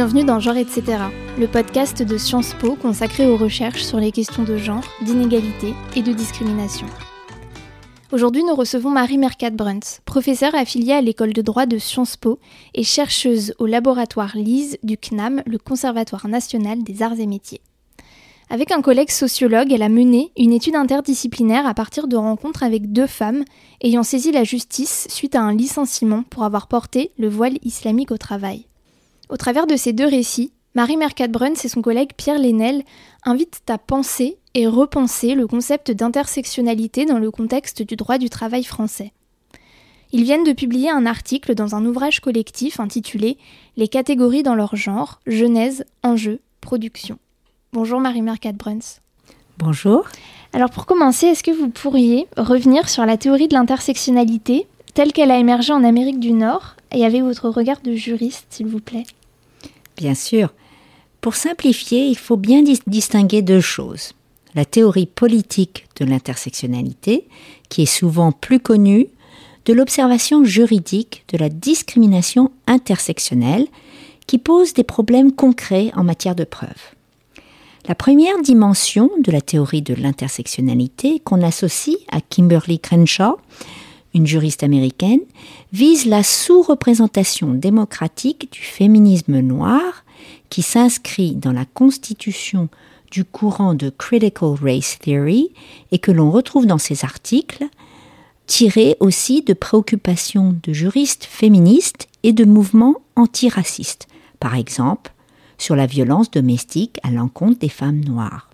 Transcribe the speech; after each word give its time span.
Bienvenue 0.00 0.24
dans 0.24 0.40
Genre 0.40 0.56
etc., 0.56 0.82
le 1.38 1.46
podcast 1.46 2.02
de 2.02 2.16
Sciences 2.16 2.54
Po 2.54 2.74
consacré 2.74 3.26
aux 3.26 3.36
recherches 3.36 3.82
sur 3.82 3.98
les 3.98 4.12
questions 4.12 4.44
de 4.44 4.56
genre, 4.56 4.82
d'inégalité 5.02 5.74
et 5.94 6.00
de 6.00 6.14
discrimination. 6.14 6.86
Aujourd'hui, 8.10 8.42
nous 8.42 8.54
recevons 8.54 8.88
Marie 8.88 9.18
Mercat-Bruns, 9.18 10.00
professeure 10.06 10.54
affiliée 10.54 10.94
à 10.94 11.02
l'école 11.02 11.34
de 11.34 11.42
droit 11.42 11.66
de 11.66 11.76
Sciences 11.76 12.16
Po 12.16 12.38
et 12.72 12.82
chercheuse 12.82 13.52
au 13.58 13.66
laboratoire 13.66 14.36
LISE 14.36 14.78
du 14.82 14.96
CNAM, 14.96 15.42
le 15.44 15.58
Conservatoire 15.58 16.28
national 16.28 16.82
des 16.82 17.02
arts 17.02 17.20
et 17.20 17.26
métiers. 17.26 17.60
Avec 18.48 18.72
un 18.72 18.80
collègue 18.80 19.10
sociologue, 19.10 19.70
elle 19.70 19.82
a 19.82 19.90
mené 19.90 20.32
une 20.38 20.54
étude 20.54 20.76
interdisciplinaire 20.76 21.66
à 21.66 21.74
partir 21.74 22.08
de 22.08 22.16
rencontres 22.16 22.62
avec 22.62 22.90
deux 22.90 23.06
femmes 23.06 23.44
ayant 23.82 24.02
saisi 24.02 24.32
la 24.32 24.44
justice 24.44 25.08
suite 25.10 25.34
à 25.34 25.42
un 25.42 25.54
licenciement 25.54 26.22
pour 26.22 26.44
avoir 26.44 26.68
porté 26.68 27.10
le 27.18 27.28
voile 27.28 27.58
islamique 27.64 28.12
au 28.12 28.16
travail. 28.16 28.64
Au 29.30 29.36
travers 29.36 29.68
de 29.68 29.76
ces 29.76 29.92
deux 29.92 30.08
récits, 30.08 30.50
Marie 30.74 30.96
Mercat-Bruns 30.96 31.54
et 31.62 31.68
son 31.68 31.82
collègue 31.82 32.10
Pierre 32.16 32.40
Lénel 32.40 32.82
invitent 33.24 33.62
à 33.68 33.78
penser 33.78 34.38
et 34.54 34.66
repenser 34.66 35.36
le 35.36 35.46
concept 35.46 35.92
d'intersectionnalité 35.92 37.06
dans 37.06 37.20
le 37.20 37.30
contexte 37.30 37.82
du 37.82 37.94
droit 37.94 38.18
du 38.18 38.28
travail 38.28 38.64
français. 38.64 39.12
Ils 40.10 40.24
viennent 40.24 40.42
de 40.42 40.52
publier 40.52 40.90
un 40.90 41.06
article 41.06 41.54
dans 41.54 41.76
un 41.76 41.86
ouvrage 41.86 42.18
collectif 42.18 42.80
intitulé 42.80 43.38
Les 43.76 43.86
catégories 43.86 44.42
dans 44.42 44.56
leur 44.56 44.74
genre, 44.74 45.20
genèse, 45.28 45.84
enjeu, 46.02 46.40
production. 46.60 47.16
Bonjour 47.72 48.00
Marie 48.00 48.22
Mercat-Bruns. 48.22 48.98
Bonjour. 49.58 50.08
Alors 50.52 50.70
pour 50.70 50.86
commencer, 50.86 51.26
est-ce 51.26 51.44
que 51.44 51.52
vous 51.52 51.68
pourriez 51.68 52.26
revenir 52.36 52.88
sur 52.88 53.06
la 53.06 53.16
théorie 53.16 53.46
de 53.46 53.54
l'intersectionnalité 53.54 54.66
telle 54.94 55.12
qu'elle 55.12 55.30
a 55.30 55.38
émergé 55.38 55.72
en 55.72 55.84
Amérique 55.84 56.18
du 56.18 56.32
Nord? 56.32 56.74
Et 56.90 57.04
avec 57.04 57.22
votre 57.22 57.48
regard 57.48 57.80
de 57.82 57.94
juriste, 57.94 58.46
s'il 58.50 58.66
vous 58.66 58.80
plaît? 58.80 59.04
Bien 60.00 60.14
sûr. 60.14 60.54
Pour 61.20 61.34
simplifier, 61.34 62.06
il 62.06 62.16
faut 62.16 62.38
bien 62.38 62.62
distinguer 62.86 63.42
deux 63.42 63.60
choses. 63.60 64.14
La 64.54 64.64
théorie 64.64 65.04
politique 65.04 65.86
de 66.00 66.06
l'intersectionnalité, 66.06 67.28
qui 67.68 67.82
est 67.82 67.86
souvent 68.00 68.32
plus 68.32 68.60
connue, 68.60 69.08
de 69.66 69.74
l'observation 69.74 70.42
juridique 70.42 71.24
de 71.28 71.36
la 71.36 71.50
discrimination 71.50 72.50
intersectionnelle, 72.66 73.66
qui 74.26 74.38
pose 74.38 74.72
des 74.72 74.84
problèmes 74.84 75.32
concrets 75.32 75.90
en 75.94 76.02
matière 76.02 76.34
de 76.34 76.44
preuve. 76.44 76.94
La 77.86 77.94
première 77.94 78.40
dimension 78.40 79.10
de 79.22 79.30
la 79.30 79.42
théorie 79.42 79.82
de 79.82 79.94
l'intersectionnalité 79.94 81.20
qu'on 81.20 81.42
associe 81.42 81.98
à 82.10 82.22
Kimberly 82.22 82.78
Crenshaw, 82.78 83.38
une 84.14 84.26
juriste 84.26 84.62
américaine, 84.62 85.20
vise 85.72 86.06
la 86.06 86.22
sous-représentation 86.22 87.54
démocratique 87.54 88.52
du 88.52 88.60
féminisme 88.60 89.40
noir 89.40 90.04
qui 90.48 90.62
s'inscrit 90.62 91.34
dans 91.34 91.52
la 91.52 91.64
constitution 91.64 92.68
du 93.10 93.24
courant 93.24 93.74
de 93.74 93.90
Critical 93.90 94.54
Race 94.60 94.98
Theory 95.00 95.50
et 95.90 95.98
que 95.98 96.10
l'on 96.10 96.30
retrouve 96.30 96.66
dans 96.66 96.78
ses 96.78 97.04
articles, 97.04 97.64
tirés 98.46 98.96
aussi 99.00 99.42
de 99.42 99.52
préoccupations 99.52 100.56
de 100.62 100.72
juristes 100.72 101.24
féministes 101.24 102.08
et 102.22 102.32
de 102.32 102.44
mouvements 102.44 102.96
antiracistes. 103.16 104.06
Par 104.38 104.54
exemple, 104.54 105.12
sur 105.58 105.76
la 105.76 105.86
violence 105.86 106.30
domestique 106.30 106.98
à 107.02 107.10
l'encontre 107.10 107.58
des 107.58 107.68
femmes 107.68 108.00
noires. 108.00 108.48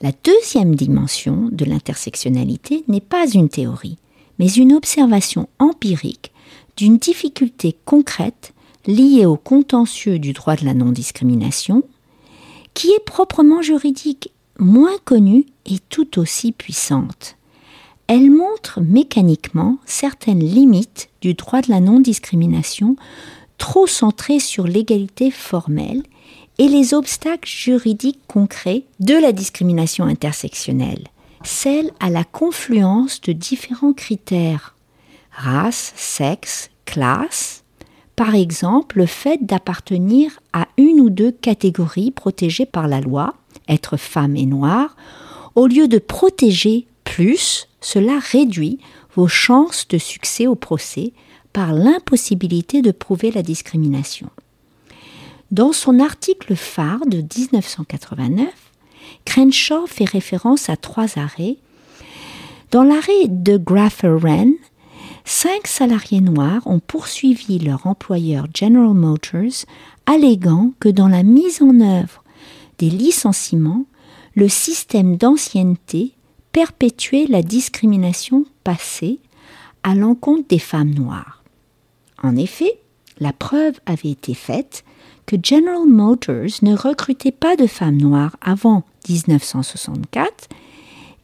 La 0.00 0.12
deuxième 0.24 0.74
dimension 0.74 1.48
de 1.50 1.64
l'intersectionnalité 1.64 2.84
n'est 2.88 3.00
pas 3.00 3.28
une 3.28 3.48
théorie, 3.48 3.98
mais 4.38 4.48
une 4.48 4.72
observation 4.72 5.48
empirique 5.58 6.32
d'une 6.76 6.98
difficulté 6.98 7.76
concrète 7.84 8.54
liée 8.86 9.26
au 9.26 9.36
contentieux 9.36 10.18
du 10.18 10.32
droit 10.32 10.56
de 10.56 10.64
la 10.64 10.74
non-discrimination, 10.74 11.82
qui 12.74 12.88
est 12.88 13.04
proprement 13.04 13.62
juridique, 13.62 14.32
moins 14.58 14.96
connue 15.04 15.46
et 15.66 15.78
tout 15.88 16.18
aussi 16.18 16.52
puissante. 16.52 17.36
Elle 18.06 18.30
montre 18.30 18.80
mécaniquement 18.80 19.78
certaines 19.84 20.42
limites 20.42 21.10
du 21.20 21.34
droit 21.34 21.60
de 21.60 21.70
la 21.70 21.80
non-discrimination 21.80 22.96
trop 23.58 23.86
centré 23.86 24.38
sur 24.38 24.66
l'égalité 24.66 25.30
formelle 25.30 26.02
et 26.58 26.68
les 26.68 26.94
obstacles 26.94 27.48
juridiques 27.48 28.20
concrets 28.26 28.84
de 29.00 29.14
la 29.14 29.32
discrimination 29.32 30.04
intersectionnelle, 30.04 31.04
celle 31.44 31.90
à 32.00 32.10
la 32.10 32.24
confluence 32.24 33.20
de 33.20 33.32
différents 33.32 33.92
critères 33.92 34.74
race, 35.30 35.92
sexe, 35.96 36.70
classe, 36.84 37.62
par 38.16 38.34
exemple 38.34 38.98
le 38.98 39.06
fait 39.06 39.44
d'appartenir 39.44 40.40
à 40.52 40.66
une 40.76 41.00
ou 41.00 41.10
deux 41.10 41.30
catégories 41.30 42.10
protégées 42.10 42.66
par 42.66 42.88
la 42.88 43.00
loi, 43.00 43.34
être 43.68 43.96
femme 43.96 44.36
et 44.36 44.46
noire, 44.46 44.96
au 45.54 45.66
lieu 45.66 45.86
de 45.86 45.98
protéger 45.98 46.86
plus, 47.04 47.68
cela 47.80 48.18
réduit 48.18 48.78
vos 49.14 49.28
chances 49.28 49.86
de 49.88 49.98
succès 49.98 50.46
au 50.46 50.54
procès 50.54 51.12
par 51.52 51.72
l'impossibilité 51.72 52.82
de 52.82 52.90
prouver 52.90 53.30
la 53.30 53.42
discrimination. 53.42 54.30
Dans 55.50 55.72
son 55.72 55.98
article 55.98 56.56
phare 56.56 57.06
de 57.06 57.18
1989, 57.18 58.48
Crenshaw 59.24 59.86
fait 59.86 60.04
référence 60.04 60.68
à 60.68 60.76
trois 60.76 61.18
arrêts. 61.18 61.56
Dans 62.70 62.82
l'arrêt 62.82 63.28
de 63.28 63.56
Graffer-Wren, 63.56 64.52
cinq 65.24 65.66
salariés 65.66 66.20
noirs 66.20 66.66
ont 66.66 66.80
poursuivi 66.80 67.58
leur 67.58 67.86
employeur 67.86 68.46
General 68.54 68.94
Motors, 68.94 69.64
alléguant 70.06 70.72
que 70.80 70.88
dans 70.88 71.08
la 71.08 71.22
mise 71.22 71.62
en 71.62 71.80
œuvre 71.80 72.22
des 72.78 72.90
licenciements, 72.90 73.84
le 74.34 74.48
système 74.48 75.16
d'ancienneté 75.16 76.12
perpétuait 76.52 77.26
la 77.28 77.42
discrimination 77.42 78.44
passée 78.64 79.18
à 79.82 79.94
l'encontre 79.94 80.48
des 80.48 80.58
femmes 80.58 80.94
noires. 80.94 81.42
En 82.22 82.36
effet, 82.36 82.78
la 83.20 83.32
preuve 83.32 83.80
avait 83.86 84.10
été 84.10 84.34
faite 84.34 84.84
que 85.26 85.36
General 85.42 85.86
Motors 85.86 86.62
ne 86.62 86.74
recrutait 86.74 87.32
pas 87.32 87.56
de 87.56 87.66
femmes 87.66 87.98
noires 87.98 88.36
avant 88.40 88.84
1964 89.08 90.48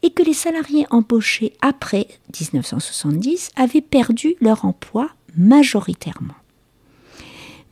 et 0.03 0.11
que 0.11 0.23
les 0.23 0.33
salariés 0.33 0.85
embauchés 0.91 1.53
après 1.61 2.07
1970 2.39 3.49
avaient 3.55 3.81
perdu 3.81 4.35
leur 4.39 4.65
emploi 4.65 5.09
majoritairement. 5.35 6.35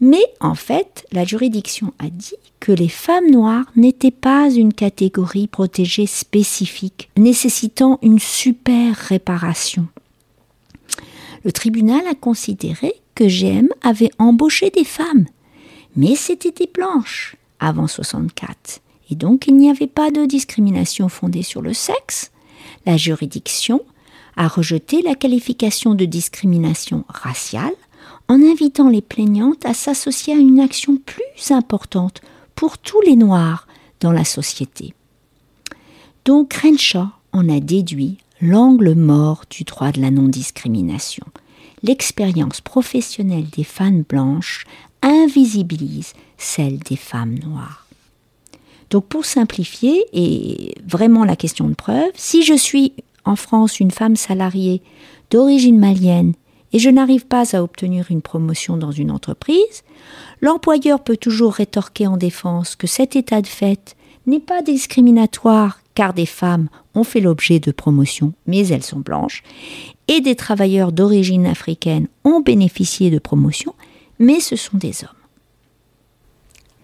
Mais 0.02 0.26
en 0.42 0.56
fait, 0.56 1.06
la 1.12 1.24
juridiction 1.24 1.94
a 2.00 2.10
dit 2.10 2.36
que 2.60 2.72
les 2.72 2.90
femmes 2.90 3.32
noires 3.32 3.72
n'étaient 3.76 4.12
pas 4.12 4.50
une 4.50 4.74
catégorie 4.74 5.48
protégée 5.48 6.08
spécifique, 6.08 7.10
nécessitant 7.18 8.00
une 8.02 8.20
super 8.20 8.96
réparation. 8.96 9.88
Le 11.46 11.52
tribunal 11.52 12.06
a 12.08 12.16
considéré 12.16 12.96
que 13.16 13.26
GM 13.26 13.70
avait 13.82 14.12
embauché 14.18 14.70
des 14.72 14.84
femmes, 14.84 15.26
mais 15.96 16.16
c'était 16.16 16.52
des 16.52 16.70
blanches 16.74 17.38
avant 17.60 17.88
64. 17.88 18.82
Donc 19.16 19.48
il 19.48 19.56
n'y 19.56 19.70
avait 19.70 19.88
pas 19.88 20.12
de 20.12 20.26
discrimination 20.26 21.10
fondée 21.10 21.44
sur 21.44 21.62
le 21.62 21.74
sexe. 21.74 22.32
La 22.86 22.98
juridiction 22.98 23.82
a 24.36 24.48
rejeté 24.48 25.02
la 25.02 25.16
qualification 25.16 25.96
de 25.96 26.06
discrimination 26.06 27.06
raciale 27.08 27.74
en 28.28 28.42
invitant 28.42 28.90
les 28.90 29.02
plaignantes 29.02 29.66
à 29.66 29.74
s'associer 29.74 30.34
à 30.34 30.38
une 30.38 30.60
action 30.60 30.98
plus 30.98 31.52
importante 31.52 32.22
pour 32.56 32.78
tous 32.78 33.02
les 33.02 33.16
Noirs 33.16 33.68
dans 34.00 34.12
la 34.12 34.26
société. 34.26 34.94
Donc 36.26 36.50
Crenshaw 36.50 37.08
en 37.32 37.50
a 37.50 37.60
déduit 37.60 38.18
l'angle 38.42 38.96
mort 38.96 39.44
du 39.50 39.64
droit 39.64 39.92
de 39.92 40.02
la 40.02 40.12
non-discrimination 40.12 41.26
l'expérience 41.84 42.62
professionnelle 42.62 43.50
des 43.50 43.66
femmes 43.66 44.04
blanches 44.04 44.66
invisibilise 45.02 46.14
celle 46.38 46.80
des 46.80 46.96
femmes 46.96 47.38
noires. 47.40 47.83
Donc 48.94 49.08
pour 49.08 49.26
simplifier, 49.26 50.06
et 50.14 50.76
vraiment 50.88 51.26
la 51.26 51.36
question 51.36 51.68
de 51.68 51.74
preuve, 51.74 52.12
si 52.14 52.44
je 52.44 52.54
suis 52.54 52.94
en 53.26 53.36
France 53.36 53.80
une 53.80 53.90
femme 53.90 54.16
salariée 54.16 54.84
d'origine 55.32 55.80
malienne 55.80 56.34
et 56.74 56.78
je 56.78 56.92
n'arrive 56.92 57.26
pas 57.26 57.56
à 57.56 57.64
obtenir 57.64 58.12
une 58.12 58.22
promotion 58.22 58.78
dans 58.78 58.92
une 58.92 59.10
entreprise, 59.10 59.84
l'employeur 60.42 61.04
peut 61.04 61.18
toujours 61.18 61.54
rétorquer 61.54 62.06
en 62.06 62.18
défense 62.18 62.76
que 62.76 62.86
cet 62.86 63.16
état 63.16 63.42
de 63.42 63.48
fait 63.48 63.96
n'est 64.28 64.40
pas 64.40 64.62
discriminatoire 64.62 65.80
car 65.96 66.14
des 66.14 66.28
femmes 66.28 66.70
ont 66.94 67.04
fait 67.04 67.20
l'objet 67.20 67.60
de 67.60 67.72
promotions, 67.72 68.34
mais 68.46 68.68
elles 68.68 68.84
sont 68.84 69.00
blanches, 69.00 69.42
et 70.08 70.22
des 70.22 70.36
travailleurs 70.36 70.92
d'origine 70.92 71.48
africaine 71.48 72.08
ont 72.26 72.42
bénéficié 72.42 73.10
de 73.10 73.18
promotions, 73.18 73.74
mais 74.20 74.40
ce 74.40 74.56
sont 74.56 74.78
des 74.78 75.04
hommes. 75.04 75.24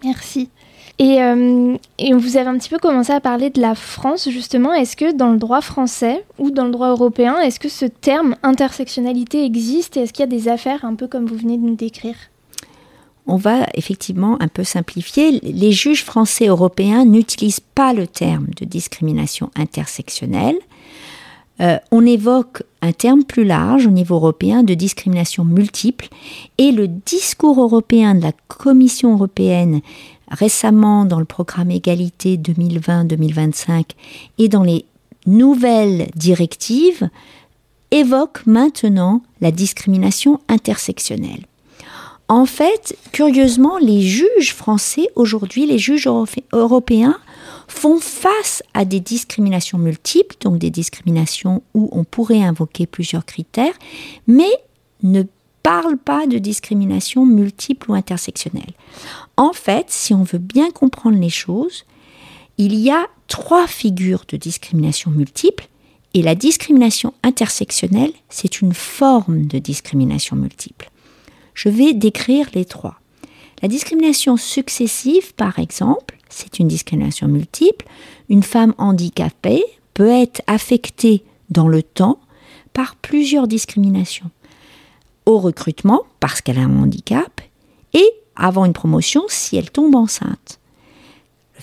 Merci. 0.02 0.50
Et, 1.00 1.22
euh, 1.22 1.78
et, 1.96 2.12
vous 2.12 2.36
avez 2.36 2.50
un 2.50 2.58
petit 2.58 2.68
peu 2.68 2.76
commencé 2.76 3.10
à 3.10 3.20
parler 3.20 3.48
de 3.48 3.58
la 3.58 3.74
France, 3.74 4.28
justement. 4.28 4.74
Est-ce 4.74 4.96
que 4.96 5.16
dans 5.16 5.32
le 5.32 5.38
droit 5.38 5.62
français 5.62 6.22
ou 6.38 6.50
dans 6.50 6.66
le 6.66 6.72
droit 6.72 6.90
européen, 6.90 7.40
est-ce 7.40 7.58
que 7.58 7.70
ce 7.70 7.86
terme 7.86 8.36
intersectionnalité 8.42 9.42
existe 9.42 9.96
et 9.96 10.00
est-ce 10.00 10.12
qu'il 10.12 10.20
y 10.20 10.24
a 10.24 10.26
des 10.26 10.48
affaires 10.48 10.84
un 10.84 10.94
peu 10.94 11.08
comme 11.08 11.24
vous 11.24 11.36
venez 11.36 11.56
de 11.56 11.62
nous 11.62 11.74
décrire? 11.74 12.16
On 13.26 13.36
va 13.36 13.66
effectivement 13.72 14.36
un 14.40 14.48
peu 14.48 14.62
simplifier. 14.62 15.40
Les 15.42 15.72
juges 15.72 16.04
français 16.04 16.48
européens 16.48 17.06
n'utilisent 17.06 17.60
pas 17.60 17.94
le 17.94 18.06
terme 18.06 18.48
de 18.60 18.66
discrimination 18.66 19.50
intersectionnelle. 19.56 20.56
Euh, 21.62 21.78
on 21.90 22.04
évoque 22.04 22.62
un 22.82 22.92
terme 22.92 23.24
plus 23.24 23.44
large 23.44 23.86
au 23.86 23.90
niveau 23.90 24.16
européen 24.16 24.62
de 24.62 24.74
discrimination 24.74 25.44
multiple 25.44 26.08
et 26.58 26.72
le 26.72 26.88
discours 26.88 27.60
européen 27.60 28.14
de 28.14 28.22
la 28.22 28.32
Commission 28.48 29.12
européenne 29.12 29.80
récemment 30.30 31.04
dans 31.04 31.18
le 31.18 31.24
programme 31.24 31.70
égalité 31.70 32.36
2020-2025 32.36 33.84
et 34.38 34.48
dans 34.48 34.62
les 34.62 34.84
nouvelles 35.26 36.08
directives 36.14 37.08
évoque 37.90 38.46
maintenant 38.46 39.22
la 39.40 39.50
discrimination 39.50 40.40
intersectionnelle. 40.48 41.46
En 42.28 42.46
fait, 42.46 42.96
curieusement, 43.10 43.78
les 43.78 44.02
juges 44.02 44.54
français 44.54 45.08
aujourd'hui, 45.16 45.66
les 45.66 45.78
juges 45.78 46.08
européens, 46.52 47.18
font 47.66 47.98
face 47.98 48.62
à 48.72 48.84
des 48.84 49.00
discriminations 49.00 49.78
multiples, 49.78 50.36
donc 50.40 50.58
des 50.58 50.70
discriminations 50.70 51.62
où 51.74 51.88
on 51.92 52.04
pourrait 52.04 52.42
invoquer 52.42 52.86
plusieurs 52.86 53.24
critères, 53.24 53.74
mais 54.28 54.50
ne 55.02 55.24
parlent 55.62 55.98
pas 55.98 56.26
de 56.26 56.38
discrimination 56.38 57.26
multiple 57.26 57.90
ou 57.90 57.94
intersectionnelle. 57.94 58.72
En 59.36 59.52
fait, 59.52 59.86
si 59.88 60.14
on 60.14 60.22
veut 60.22 60.38
bien 60.38 60.70
comprendre 60.70 61.18
les 61.18 61.30
choses, 61.30 61.84
il 62.58 62.74
y 62.74 62.90
a 62.90 63.06
trois 63.26 63.66
figures 63.66 64.24
de 64.28 64.36
discrimination 64.36 65.10
multiple 65.10 65.66
et 66.14 66.22
la 66.22 66.34
discrimination 66.34 67.14
intersectionnelle, 67.22 68.12
c'est 68.28 68.60
une 68.60 68.74
forme 68.74 69.46
de 69.46 69.58
discrimination 69.58 70.36
multiple. 70.36 70.90
Je 71.54 71.68
vais 71.68 71.94
décrire 71.94 72.48
les 72.54 72.64
trois. 72.64 73.00
La 73.62 73.68
discrimination 73.68 74.36
successive, 74.36 75.34
par 75.34 75.58
exemple, 75.58 76.16
c'est 76.28 76.58
une 76.58 76.68
discrimination 76.68 77.28
multiple. 77.28 77.86
Une 78.28 78.42
femme 78.42 78.74
handicapée 78.78 79.62
peut 79.94 80.08
être 80.08 80.42
affectée 80.46 81.22
dans 81.50 81.68
le 81.68 81.82
temps 81.82 82.18
par 82.72 82.96
plusieurs 82.96 83.46
discriminations. 83.46 84.30
Au 85.26 85.38
recrutement, 85.38 86.02
parce 86.18 86.40
qu'elle 86.40 86.58
a 86.58 86.62
un 86.62 86.82
handicap, 86.82 87.40
et 87.92 88.08
avant 88.36 88.64
une 88.64 88.72
promotion, 88.72 89.22
si 89.28 89.56
elle 89.56 89.70
tombe 89.70 89.94
enceinte 89.94 90.60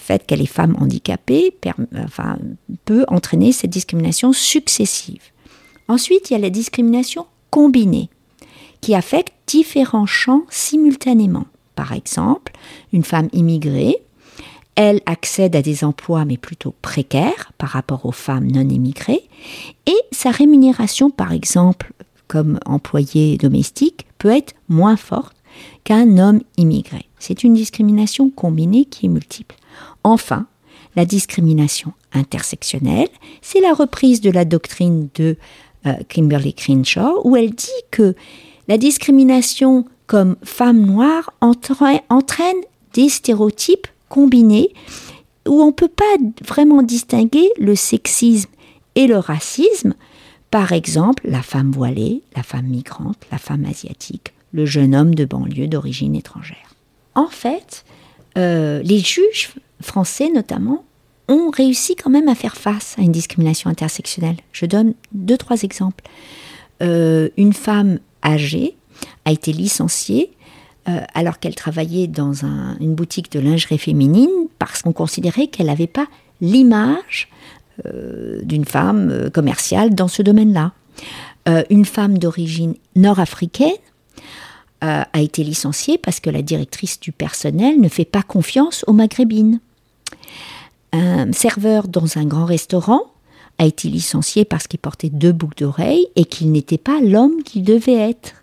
fait 0.08 0.26
qu'elle 0.26 0.42
est 0.42 0.46
femme 0.46 0.76
handicapée 0.80 1.54
peut 2.86 3.06
entraîner 3.10 3.52
cette 3.52 3.72
discrimination 3.72 4.32
successive. 4.32 5.22
Ensuite, 5.90 6.30
il 6.30 6.34
y 6.34 6.36
a 6.38 6.40
la 6.40 6.50
discrimination 6.50 7.26
combinée, 7.50 8.10
qui 8.80 8.96
affecte 8.96 9.34
différents 9.48 10.06
champs 10.06 10.44
simultanément. 10.50 11.46
Par 11.76 11.92
exemple, 11.92 12.54
une 12.94 13.04
femme 13.04 13.28
immigrée, 13.34 13.98
elle 14.76 15.02
accède 15.06 15.56
à 15.56 15.62
des 15.62 15.84
emplois 15.84 16.24
mais 16.24 16.38
plutôt 16.38 16.74
précaires 16.82 17.52
par 17.58 17.70
rapport 17.70 18.06
aux 18.06 18.12
femmes 18.12 18.50
non 18.50 18.70
immigrées, 18.70 19.28
et 19.88 19.98
sa 20.12 20.32
rémunération, 20.32 21.10
par 21.10 21.34
exemple, 21.34 21.92
comme 22.28 22.60
employée 22.66 23.38
domestique, 23.38 24.08
peut 24.18 24.36
être 24.36 24.54
moins 24.70 24.98
forte 24.98 25.36
qu'un 25.84 26.18
homme 26.18 26.42
immigré. 26.58 27.06
C'est 27.20 27.44
une 27.44 27.54
discrimination 27.54 28.30
combinée 28.30 28.86
qui 28.86 29.08
est 29.08 29.10
multiple. 29.10 29.56
Enfin, 30.04 30.48
la 30.96 31.06
discrimination 31.06 31.94
intersectionnelle, 32.14 33.10
c'est 33.42 33.62
la 33.62 33.74
reprise 33.74 34.22
de 34.22 34.32
la 34.32 34.46
doctrine 34.46 35.10
de 35.16 35.38
euh, 35.86 35.94
Kimberly 36.10 36.54
Crenshaw, 36.54 37.22
où 37.24 37.36
elle 37.36 37.52
dit 37.52 37.68
que 37.92 38.16
la 38.68 38.78
discrimination 38.78 39.86
comme 40.08 40.38
femme 40.44 40.82
noire 40.86 41.34
entraîne 41.42 42.62
des 42.94 43.10
stéréotypes 43.10 43.88
combinés 44.10 44.74
où 45.48 45.62
on 45.62 45.68
ne 45.68 45.72
peut 45.72 45.88
pas 45.88 46.04
vraiment 46.46 46.82
distinguer 46.82 47.50
le 47.58 47.76
sexisme 47.76 48.50
et 48.96 49.08
le 49.08 49.18
racisme. 49.18 49.94
Par 50.52 50.72
exemple, 50.72 51.24
la 51.28 51.42
femme 51.42 51.72
voilée, 51.72 52.24
la 52.36 52.44
femme 52.44 52.68
migrante, 52.68 53.20
la 53.32 53.38
femme 53.38 53.66
asiatique, 53.66 54.34
le 54.54 54.66
jeune 54.66 54.96
homme 54.96 55.14
de 55.14 55.26
banlieue 55.26 55.68
d'origine 55.68 56.16
étrangère. 56.16 56.76
En 57.16 57.28
fait, 57.28 57.84
euh, 58.38 58.82
les 58.84 59.00
juges 59.00 59.50
français 59.82 60.30
notamment, 60.34 60.84
ont 61.28 61.50
réussi 61.50 61.96
quand 61.96 62.10
même 62.10 62.30
à 62.30 62.36
faire 62.36 62.56
face 62.56 62.96
à 62.98 63.02
une 63.02 63.12
discrimination 63.12 63.70
intersectionnelle. 63.70 64.38
Je 64.52 64.66
donne 64.66 64.94
deux, 65.12 65.38
trois 65.38 65.64
exemples. 65.64 66.04
Euh, 66.82 67.30
une 67.38 67.54
femme 67.54 68.00
âgée 68.24 68.76
a 69.26 69.32
été 69.32 69.52
licenciée 69.52 70.32
euh, 70.88 71.02
alors 71.14 71.40
qu'elle 71.40 71.56
travaillait 71.56 72.08
dans 72.08 72.46
une 72.80 72.96
boutique 72.96 73.32
de 73.32 73.40
lingerie 73.40 73.78
féminine 73.78 74.30
parce 74.58 74.82
qu'on 74.82 74.94
considérait 74.94 75.48
qu'elle 75.48 75.68
n'avait 75.68 75.88
pas 75.88 76.08
l'image 76.40 77.30
d'une 78.44 78.66
femme 78.66 79.30
commerciale 79.34 79.94
dans 79.94 80.08
ce 80.08 80.22
domaine-là. 80.22 80.74
une 81.70 81.86
femme 81.86 82.18
d'origine 82.18 82.76
nord-africaine 82.96 83.78
a 84.82 85.22
été 85.22 85.44
licenciée 85.44 85.98
parce 85.98 86.20
que 86.20 86.30
la 86.30 86.42
directrice 86.42 87.00
du 87.00 87.12
personnel 87.12 87.80
ne 87.80 87.90
fait 87.90 88.06
pas 88.06 88.24
confiance 88.24 88.84
aux 88.88 88.94
maghrébines 88.94 89.60
un 90.94 91.32
serveur 91.34 91.88
dans 91.88 92.18
un 92.18 92.26
grand 92.26 92.46
restaurant 92.46 93.02
a 93.58 93.66
été 93.66 93.90
licencié 93.90 94.46
parce 94.46 94.68
qu'il 94.68 94.80
portait 94.80 95.10
deux 95.10 95.32
boucles 95.32 95.64
d'oreilles 95.64 96.08
et 96.16 96.26
qu'il 96.26 96.52
n'était 96.52 96.78
pas 96.78 97.00
l'homme 97.02 97.44
qu'il 97.44 97.64
devait 97.64 98.10
être. 98.10 98.34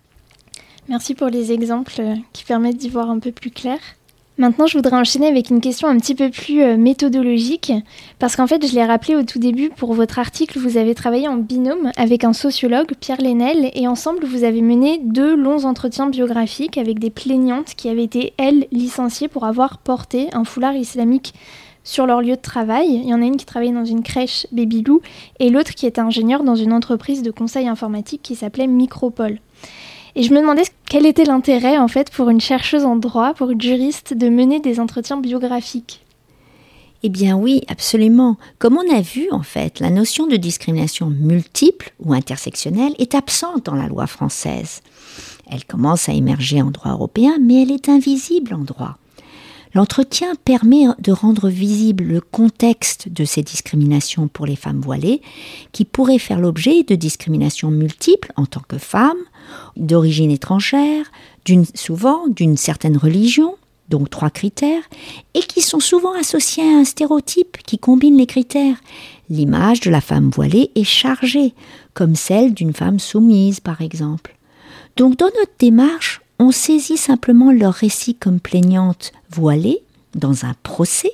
Merci 0.89 1.15
pour 1.15 1.29
les 1.29 1.53
exemples 1.53 2.03
qui 2.33 2.45
permettent 2.45 2.77
d'y 2.77 2.91
voir 2.91 3.11
un 3.11 3.19
peu 3.19 3.33
plus 3.33 3.51
clair. 3.51 3.79
Maintenant, 4.37 4.67
je 4.67 4.77
voudrais 4.77 4.97
enchaîner 4.97 5.29
avec 5.29 5.51
une 5.51 5.61
question 5.61 5.87
un 5.87 5.97
petit 5.97 6.17
peu 6.17 6.29
plus 6.29 6.61
euh, 6.61 6.77
méthodologique, 6.77 7.73
parce 8.19 8.35
qu'en 8.35 8.49
fait, 8.49 8.67
je 8.67 8.75
l'ai 8.75 8.85
rappelé 8.85 9.15
au 9.15 9.23
tout 9.23 9.39
début, 9.39 9.71
pour 9.71 9.95
votre 9.95 10.19
article, 10.19 10.59
vous 10.59 10.77
avez 10.77 10.97
travaillé 10.97 11.29
en 11.29 11.37
binôme 11.37 11.93
avec 11.97 12.25
un 12.25 12.33
sociologue, 12.33 12.95
Pierre 12.99 13.21
Lénel, 13.21 13.71
et 13.75 13.87
ensemble, 13.87 14.25
vous 14.25 14.43
avez 14.43 14.61
mené 14.61 14.99
deux 15.05 15.37
longs 15.37 15.65
entretiens 15.65 16.09
biographiques 16.09 16.79
avec 16.79 16.99
des 16.99 17.11
plaignantes 17.11 17.75
qui 17.77 17.89
avaient 17.89 18.03
été, 18.03 18.33
elles, 18.37 18.67
licenciées 18.73 19.29
pour 19.29 19.45
avoir 19.45 19.79
porté 19.79 20.29
un 20.33 20.43
foulard 20.43 20.75
islamique 20.75 21.33
sur 21.85 22.05
leur 22.05 22.21
lieu 22.21 22.35
de 22.35 22.41
travail. 22.41 22.89
Il 22.89 23.09
y 23.09 23.15
en 23.15 23.23
a 23.23 23.27
une 23.27 23.37
qui 23.37 23.47
travaillait 23.47 23.73
dans 23.73 23.85
une 23.85 24.03
crèche 24.03 24.49
Babylou 24.51 25.01
et 25.39 25.49
l'autre 25.49 25.75
qui 25.77 25.87
était 25.87 26.01
ingénieur 26.01 26.43
dans 26.43 26.57
une 26.57 26.73
entreprise 26.73 27.23
de 27.23 27.31
conseil 27.31 27.69
informatique 27.69 28.23
qui 28.23 28.35
s'appelait 28.35 28.67
Micropole. 28.67 29.39
Et 30.17 30.23
je 30.23 30.33
me 30.33 30.41
demandais 30.41 30.63
quel 30.89 31.07
était 31.07 31.25
l'intérêt 31.25 31.77
en 31.79 31.89
fait 31.89 32.11
pour 32.11 32.31
une 32.31 32.41
chercheuse 32.41 32.85
en 32.85 32.97
droit, 32.97 33.35
pour 33.35 33.51
une 33.51 33.61
juriste, 33.61 34.15
de 34.15 34.29
mener 34.29 34.61
des 34.61 34.79
entretiens 34.79 35.17
biographiques? 35.17 36.05
Eh 37.03 37.11
bien 37.11 37.37
oui, 37.37 37.63
absolument. 37.69 38.39
Comme 38.59 38.79
on 38.79 38.95
a 38.97 39.03
vu, 39.03 39.29
en 39.31 39.43
fait, 39.43 39.81
la 39.81 39.91
notion 39.91 40.27
de 40.27 40.37
discrimination 40.37 41.11
multiple 41.11 41.93
ou 42.01 42.15
intersectionnelle 42.15 42.95
est 42.99 43.15
absente 43.15 43.67
dans 43.67 43.75
la 43.75 43.89
loi 43.89 44.07
française. 44.07 44.81
Elle 45.51 45.65
commence 45.67 46.09
à 46.09 46.15
émerger 46.15 46.63
en 46.63 46.71
droit 46.71 46.93
européen, 46.93 47.37
mais 47.43 47.63
elle 47.63 47.73
est 47.73 47.91
invisible 47.91 48.55
en 48.55 48.65
droit. 48.65 48.97
L'entretien 49.75 50.35
permet 50.45 50.87
de 51.01 51.11
rendre 51.11 51.49
visible 51.49 52.05
le 52.05 52.21
contexte 52.21 53.09
de 53.09 53.25
ces 53.25 53.43
discriminations 53.43 54.29
pour 54.29 54.47
les 54.47 54.55
femmes 54.55 54.81
voilées, 54.81 55.21
qui 55.73 55.85
pourraient 55.85 56.21
faire 56.21 56.39
l'objet 56.39 56.85
de 56.85 56.95
discriminations 56.95 57.73
multiples 57.73 58.33
en 58.37 58.47
tant 58.47 58.63
que 58.69 58.79
femmes, 58.79 59.19
d'origine 59.77 60.31
étrangère, 60.31 61.11
souvent 61.75 62.29
d'une 62.29 62.57
certaine 62.57 62.97
religion, 62.97 63.57
donc 63.89 64.11
trois 64.11 64.31
critères, 64.31 64.83
et 65.35 65.41
qui 65.41 65.61
sont 65.61 65.81
souvent 65.81 66.15
associés 66.15 66.63
à 66.63 66.79
un 66.79 66.85
stéréotype 66.85 67.59
qui 67.67 67.79
combine 67.79 68.17
les 68.17 68.27
critères. 68.27 68.77
L'image 69.29 69.81
de 69.81 69.91
la 69.91 70.01
femme 70.01 70.31
voilée 70.31 70.71
est 70.77 70.85
chargée, 70.85 71.53
comme 71.95 72.15
celle 72.15 72.55
d'une 72.55 72.75
femme 72.75 73.01
soumise, 73.01 73.59
par 73.59 73.83
exemple. 73.83 74.37
Donc 74.97 75.17
dans 75.19 75.27
notre 75.27 75.53
démarche, 75.59 76.21
on 76.39 76.51
saisit 76.51 76.97
simplement 76.97 77.53
leur 77.53 77.75
récit 77.75 78.15
comme 78.15 78.41
plaignante 78.41 79.13
voilée 79.35 79.83
dans 80.15 80.45
un 80.45 80.55
procès, 80.63 81.13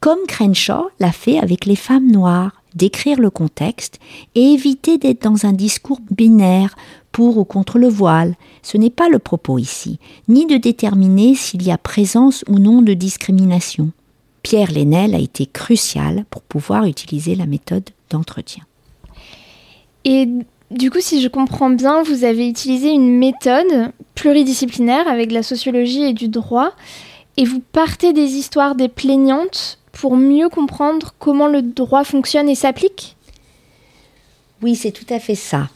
comme 0.00 0.18
Crenshaw 0.26 0.90
l'a 1.00 1.12
fait 1.12 1.38
avec 1.38 1.66
les 1.66 1.76
femmes 1.76 2.10
noires, 2.10 2.62
décrire 2.74 3.20
le 3.20 3.30
contexte 3.30 3.98
et 4.34 4.52
éviter 4.52 4.98
d'être 4.98 5.22
dans 5.22 5.44
un 5.44 5.52
discours 5.52 6.00
binaire 6.10 6.76
pour 7.12 7.38
ou 7.38 7.44
contre 7.44 7.78
le 7.78 7.88
voile. 7.88 8.36
Ce 8.62 8.76
n'est 8.76 8.90
pas 8.90 9.08
le 9.08 9.18
propos 9.18 9.58
ici, 9.58 9.98
ni 10.28 10.46
de 10.46 10.56
déterminer 10.56 11.34
s'il 11.34 11.62
y 11.62 11.70
a 11.70 11.78
présence 11.78 12.44
ou 12.48 12.58
non 12.58 12.82
de 12.82 12.94
discrimination. 12.94 13.90
Pierre 14.42 14.70
Lénel 14.70 15.14
a 15.14 15.18
été 15.18 15.46
crucial 15.46 16.24
pour 16.30 16.42
pouvoir 16.42 16.84
utiliser 16.84 17.34
la 17.34 17.46
méthode 17.46 17.90
d'entretien. 18.10 18.64
Et 20.04 20.28
du 20.70 20.90
coup, 20.90 21.00
si 21.00 21.20
je 21.20 21.28
comprends 21.28 21.70
bien, 21.70 22.02
vous 22.02 22.24
avez 22.24 22.48
utilisé 22.48 22.90
une 22.90 23.18
méthode 23.18 23.92
pluridisciplinaire 24.14 25.08
avec 25.08 25.32
la 25.32 25.42
sociologie 25.42 26.02
et 26.02 26.12
du 26.12 26.28
droit, 26.28 26.72
et 27.38 27.44
vous 27.44 27.60
partez 27.60 28.12
des 28.12 28.32
histoires 28.32 28.74
des 28.74 28.88
plaignantes 28.88 29.78
pour 29.92 30.16
mieux 30.16 30.48
comprendre 30.48 31.14
comment 31.20 31.46
le 31.46 31.62
droit 31.62 32.02
fonctionne 32.02 32.48
et 32.48 32.56
s'applique? 32.56 33.16
Oui, 34.60 34.74
c'est 34.74 34.90
tout 34.90 35.06
à 35.08 35.20
fait 35.20 35.36
ça. 35.36 35.68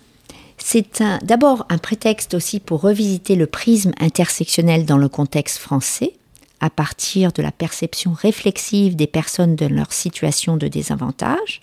c'est 0.59 1.03
d'abord 1.23 1.65
un 1.71 1.79
prétexte 1.79 2.35
aussi 2.35 2.59
pour 2.59 2.81
revisiter 2.81 3.37
le 3.37 3.47
prisme 3.47 3.93
intersectionnel 4.01 4.85
dans 4.85 4.99
le 4.99 5.09
contexte 5.09 5.59
français, 5.59 6.15
à 6.61 6.69
partir 6.69 7.33
de 7.33 7.43
la 7.43 7.53
perception 7.53 8.13
réflexive 8.13 8.97
des 8.97 9.07
personnes 9.07 9.55
de 9.55 9.67
leur 9.67 9.93
situation 9.93 10.57
de 10.57 10.67
désavantage, 10.67 11.63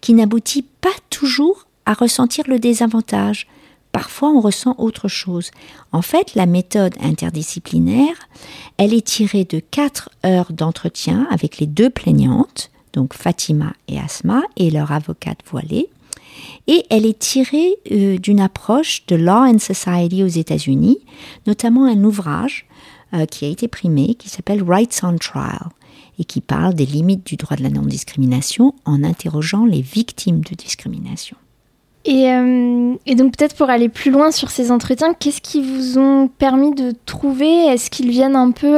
qui 0.00 0.12
n'aboutit 0.12 0.66
pas 0.80 0.94
toujours 1.08 1.66
à 1.86 1.94
ressentir 1.94 2.44
le 2.48 2.58
désavantage. 2.58 3.46
Parfois, 3.92 4.30
on 4.30 4.40
ressent 4.40 4.74
autre 4.78 5.08
chose. 5.08 5.50
En 5.92 6.02
fait, 6.02 6.34
la 6.34 6.46
méthode 6.46 6.94
interdisciplinaire, 7.00 8.14
elle 8.76 8.94
est 8.94 9.06
tirée 9.06 9.44
de 9.44 9.58
quatre 9.58 10.10
heures 10.24 10.52
d'entretien 10.52 11.26
avec 11.30 11.58
les 11.58 11.66
deux 11.66 11.90
plaignantes, 11.90 12.70
donc 12.92 13.14
Fatima 13.14 13.72
et 13.88 13.98
Asma, 13.98 14.42
et 14.56 14.70
leur 14.70 14.92
avocate 14.92 15.40
voilée. 15.46 15.88
Et 16.66 16.84
elle 16.90 17.04
est 17.04 17.18
tirée 17.18 17.76
euh, 17.90 18.18
d'une 18.18 18.40
approche 18.40 19.04
de 19.06 19.16
Law 19.16 19.44
and 19.46 19.58
Society 19.58 20.22
aux 20.22 20.28
États-Unis, 20.28 20.98
notamment 21.46 21.84
un 21.84 22.02
ouvrage 22.04 22.66
euh, 23.12 23.26
qui 23.26 23.44
a 23.44 23.48
été 23.48 23.66
primé 23.66 24.14
qui 24.14 24.28
s'appelle 24.28 24.62
Rights 24.62 25.00
on 25.02 25.16
Trial 25.16 25.68
et 26.18 26.24
qui 26.24 26.40
parle 26.40 26.74
des 26.74 26.86
limites 26.86 27.26
du 27.26 27.36
droit 27.36 27.56
de 27.56 27.62
la 27.62 27.70
non-discrimination 27.70 28.74
en 28.84 29.02
interrogeant 29.02 29.64
les 29.64 29.80
victimes 29.80 30.42
de 30.42 30.54
discrimination. 30.54 31.36
Et, 32.04 32.30
euh, 32.30 32.94
et, 33.04 33.14
donc 33.14 33.36
peut-être 33.36 33.54
pour 33.54 33.68
aller 33.68 33.90
plus 33.90 34.10
loin 34.10 34.30
sur 34.30 34.50
ces 34.50 34.70
entretiens, 34.70 35.12
qu'est-ce 35.12 35.40
qui 35.42 35.60
vous 35.60 35.98
ont 35.98 36.28
permis 36.28 36.74
de 36.74 36.94
trouver? 37.04 37.66
Est-ce 37.66 37.90
qu'ils 37.90 38.10
viennent 38.10 38.36
un 38.36 38.52
peu 38.52 38.70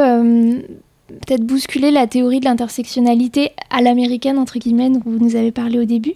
peut-être 1.20 1.44
bousculer 1.44 1.90
la 1.90 2.06
théorie 2.06 2.40
de 2.40 2.46
l'intersectionnalité 2.46 3.52
à 3.70 3.80
l'américaine, 3.82 4.38
entre 4.38 4.58
guillemets, 4.58 4.90
dont 4.90 5.02
vous 5.04 5.18
nous 5.18 5.36
avez 5.36 5.52
parlé 5.52 5.78
au 5.78 5.84
début? 5.84 6.14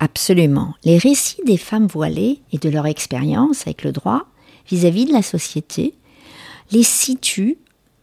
Absolument. 0.00 0.74
Les 0.84 0.98
récits 0.98 1.42
des 1.46 1.56
femmes 1.56 1.86
voilées 1.86 2.40
et 2.52 2.58
de 2.58 2.68
leur 2.68 2.86
expérience 2.86 3.62
avec 3.66 3.84
le 3.84 3.92
droit 3.92 4.26
vis-à-vis 4.68 5.04
de 5.04 5.12
la 5.12 5.22
société 5.22 5.94
les 6.72 6.82
situent 6.82 7.58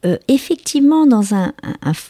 euh, 0.06 0.18
effectivement 0.28 1.06
dans 1.06 1.24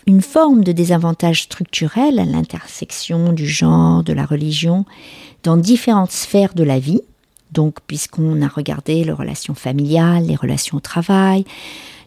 une 0.05 0.21
forme 0.21 0.63
de 0.63 0.71
désavantage 0.71 1.43
structurel 1.43 2.19
à 2.19 2.25
l'intersection 2.25 3.33
du 3.33 3.47
genre, 3.47 4.03
de 4.03 4.13
la 4.13 4.25
religion, 4.25 4.85
dans 5.43 5.57
différentes 5.57 6.11
sphères 6.11 6.53
de 6.53 6.63
la 6.63 6.79
vie. 6.79 7.01
Donc, 7.51 7.77
puisqu'on 7.87 8.43
a 8.43 8.47
regardé 8.47 9.03
les 9.03 9.11
relations 9.11 9.55
familiales, 9.55 10.27
les 10.27 10.35
relations 10.35 10.77
au 10.77 10.81
travail, 10.81 11.45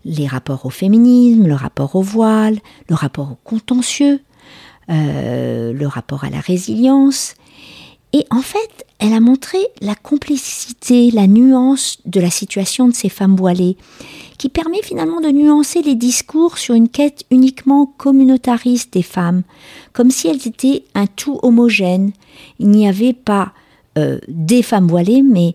les 0.05 0.27
rapports 0.29 0.67
au 0.67 0.71
féminisme, 0.71 1.47
le 1.47 1.55
rapport 1.55 1.97
au 1.97 2.03
voile, 2.03 2.59
le 2.89 2.95
rapport 2.95 3.33
au 3.33 3.39
contentieux, 3.43 4.21
euh, 4.89 5.73
le 5.73 5.87
rapport 5.87 6.25
à 6.25 6.31
la 6.31 6.41
résilience, 6.41 7.35
et 8.13 8.27
en 8.31 8.43
fait, 8.43 8.85
elle 8.99 9.15
a 9.15 9.21
montré 9.21 9.59
la 9.81 9.95
complexité, 9.95 11.11
la 11.11 11.27
nuance 11.27 11.99
de 12.05 12.21
la 12.21 12.31
situation 12.31 12.87
de 12.87 12.95
ces 12.95 13.09
femmes 13.09 13.37
voilées, 13.37 13.77
qui 14.37 14.51
permet 14.51 14.83
finalement 14.83 15.21
de 15.21 15.29
nuancer 15.29 15.83
les 15.83 15.95
discours 15.95 16.59
sur 16.59 16.75
une 16.75 16.89
quête 16.89 17.25
uniquement 17.31 17.87
communautariste 17.87 18.93
des 18.93 19.03
femmes, 19.03 19.43
comme 19.93 20.11
si 20.11 20.29
elles 20.29 20.47
étaient 20.47 20.85
un 20.95 21.07
tout 21.07 21.39
homogène. 21.43 22.13
Il 22.59 22.69
n'y 22.69 22.87
avait 22.87 23.15
pas 23.15 23.53
euh, 23.97 24.19
des 24.29 24.63
femmes 24.63 24.89
voilées, 24.89 25.23
mais 25.23 25.55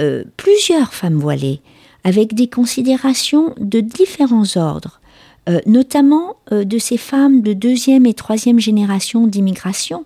euh, 0.00 0.24
plusieurs 0.36 0.92
femmes 0.92 1.18
voilées, 1.18 1.60
avec 2.02 2.34
des 2.34 2.48
considérations 2.48 3.54
de 3.58 3.80
différents 3.80 4.56
ordres. 4.56 5.00
Euh, 5.48 5.58
notamment 5.66 6.36
de 6.52 6.78
ces 6.78 6.96
femmes 6.96 7.42
de 7.42 7.52
deuxième 7.52 8.06
et 8.06 8.14
troisième 8.14 8.60
génération 8.60 9.26
d'immigration, 9.26 10.04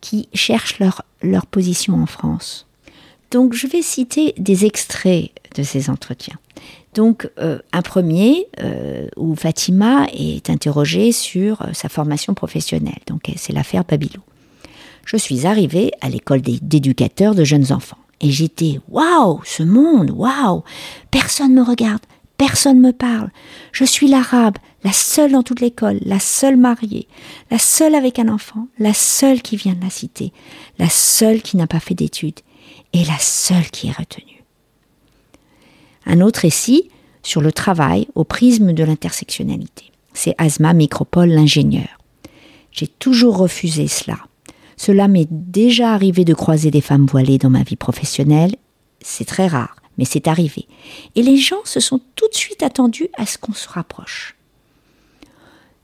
qui 0.00 0.28
cherchent 0.34 0.78
leur, 0.78 1.02
leur 1.22 1.46
position 1.46 1.94
en 2.00 2.06
France. 2.06 2.66
Donc 3.30 3.54
je 3.54 3.66
vais 3.66 3.82
citer 3.82 4.34
des 4.38 4.64
extraits 4.64 5.30
de 5.54 5.62
ces 5.62 5.90
entretiens. 5.90 6.38
Donc 6.94 7.28
euh, 7.38 7.58
un 7.72 7.82
premier 7.82 8.46
euh, 8.60 9.06
où 9.16 9.36
Fatima 9.36 10.06
est 10.12 10.48
interrogée 10.48 11.12
sur 11.12 11.60
euh, 11.62 11.66
sa 11.72 11.88
formation 11.88 12.32
professionnelle. 12.34 13.00
Donc 13.06 13.30
c'est 13.36 13.52
l'affaire 13.52 13.84
Babylou. 13.84 14.22
Je 15.04 15.16
suis 15.16 15.46
arrivée 15.46 15.92
à 16.00 16.08
l'école 16.08 16.40
d'éducateurs 16.40 17.34
de 17.34 17.44
jeunes 17.44 17.72
enfants 17.72 17.98
et 18.20 18.30
j'étais 18.30 18.80
waouh, 18.88 19.40
ce 19.44 19.62
monde, 19.62 20.10
waouh, 20.10 20.64
personne 21.10 21.52
me 21.52 21.62
regarde, 21.62 22.00
personne 22.36 22.80
me 22.80 22.92
parle. 22.92 23.30
Je 23.72 23.84
suis 23.84 24.08
l'arabe, 24.08 24.56
la 24.84 24.92
seule 24.92 25.32
dans 25.32 25.42
toute 25.42 25.60
l'école, 25.60 25.98
la 26.02 26.20
seule 26.20 26.56
mariée, 26.56 27.08
la 27.50 27.58
seule 27.58 27.94
avec 27.94 28.18
un 28.18 28.28
enfant, 28.28 28.68
la 28.78 28.94
seule 28.94 29.42
qui 29.42 29.56
vient 29.56 29.74
de 29.74 29.82
la 29.82 29.90
cité, 29.90 30.32
la 30.78 30.88
seule 30.88 31.42
qui 31.42 31.56
n'a 31.56 31.66
pas 31.66 31.80
fait 31.80 31.94
d'études 31.94 32.40
et 32.92 33.04
la 33.04 33.18
seule 33.18 33.70
qui 33.70 33.88
est 33.88 33.96
retenue. 33.96 34.44
Un 36.06 36.20
autre 36.20 36.40
récit 36.40 36.90
sur 37.22 37.40
le 37.40 37.52
travail 37.52 38.06
au 38.14 38.24
prisme 38.24 38.72
de 38.72 38.84
l'intersectionnalité. 38.84 39.90
C'est 40.12 40.34
Asma 40.38 40.72
Micropole, 40.72 41.30
l'ingénieur. 41.30 41.98
J'ai 42.70 42.86
toujours 42.86 43.38
refusé 43.38 43.88
cela. 43.88 44.18
Cela 44.76 45.08
m'est 45.08 45.28
déjà 45.30 45.92
arrivé 45.92 46.24
de 46.24 46.34
croiser 46.34 46.70
des 46.70 46.80
femmes 46.80 47.06
voilées 47.06 47.38
dans 47.38 47.50
ma 47.50 47.62
vie 47.62 47.76
professionnelle. 47.76 48.54
C'est 49.00 49.24
très 49.24 49.46
rare, 49.46 49.76
mais 49.98 50.04
c'est 50.04 50.28
arrivé. 50.28 50.66
Et 51.14 51.22
les 51.22 51.36
gens 51.36 51.64
se 51.64 51.80
sont 51.80 52.00
tout 52.14 52.28
de 52.28 52.34
suite 52.34 52.62
attendus 52.62 53.08
à 53.16 53.26
ce 53.26 53.38
qu'on 53.38 53.54
se 53.54 53.68
rapproche 53.68 54.36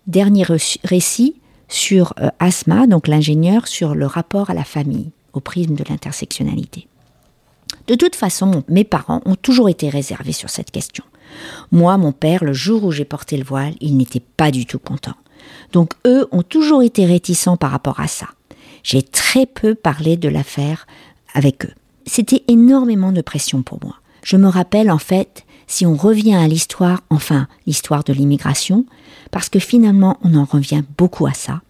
dernier 0.07 0.45
récit 0.85 1.37
sur 1.69 2.15
euh, 2.21 2.29
Asma, 2.39 2.87
donc 2.87 3.09
l'ingénieur, 3.09 3.67
sur 3.67 3.95
le 3.95 4.07
rapport 4.07 4.51
à 4.51 4.55
la 4.55 4.65
famille, 4.65 5.11
au 5.33 5.41
prisme 5.41 5.75
de 5.75 5.85
l'intersectionnalité. 5.89 6.87
De 7.87 7.95
toute 7.95 8.17
façon, 8.17 8.65
mes 8.69 8.85
parents 8.85 9.23
ont 9.25 9.37
toujours 9.37 9.69
été 9.69 9.89
réservés 9.89 10.33
sur 10.33 10.51
cette 10.51 10.71
question. 10.71 11.05
Moi, 11.71 11.97
mon 11.97 12.13
père, 12.13 12.45
le 12.45 12.53
jour 12.53 12.85
où 12.85 12.93
j'ai 12.93 13.07
porté 13.07 13.37
le 13.37 13.45
voile, 13.45 13.75
il 13.81 13.97
n'était 13.97 14.21
pas 14.21 14.51
du 14.51 14.67
tout 14.67 14.79
content. 14.79 15.15
Donc 15.73 15.95
eux 16.07 16.29
ont 16.31 16.43
toujours 16.43 16.83
été 16.83 17.07
réticents 17.07 17.57
par 17.57 17.71
rapport 17.71 18.01
à 18.01 18.07
ça. 18.07 18.29
J'ai 18.83 19.03
très 19.03 19.47
peu 19.47 19.75
parlé 19.75 20.17
de 20.17 20.29
l'affaire 20.29 20.87
avec 21.33 21.65
eux. 21.65 21.73
C'était 22.07 22.45
énormément 22.49 23.13
de 23.13 23.23
pression 23.23 23.63
pour 23.63 23.79
moi. 23.83 23.97
Je 24.23 24.37
me 24.37 24.49
rappelle 24.49 24.91
en 24.91 24.99
fait 24.99 25.45
si 25.67 25.87
on 25.87 25.97
revient 25.97 26.35
à 26.35 26.49
l'histoire, 26.49 27.03
enfin 27.11 27.49
l'histoire 27.67 28.05
de 28.05 28.13
l'immigration, 28.13 28.85
parce 29.31 29.49
que 29.49 29.59
finalement 29.59 30.19
on 30.23 30.35
en 30.35 30.45
revient 30.45 30.83
beaucoup 30.99 31.27
à 31.27 31.33
ça, 31.33 31.63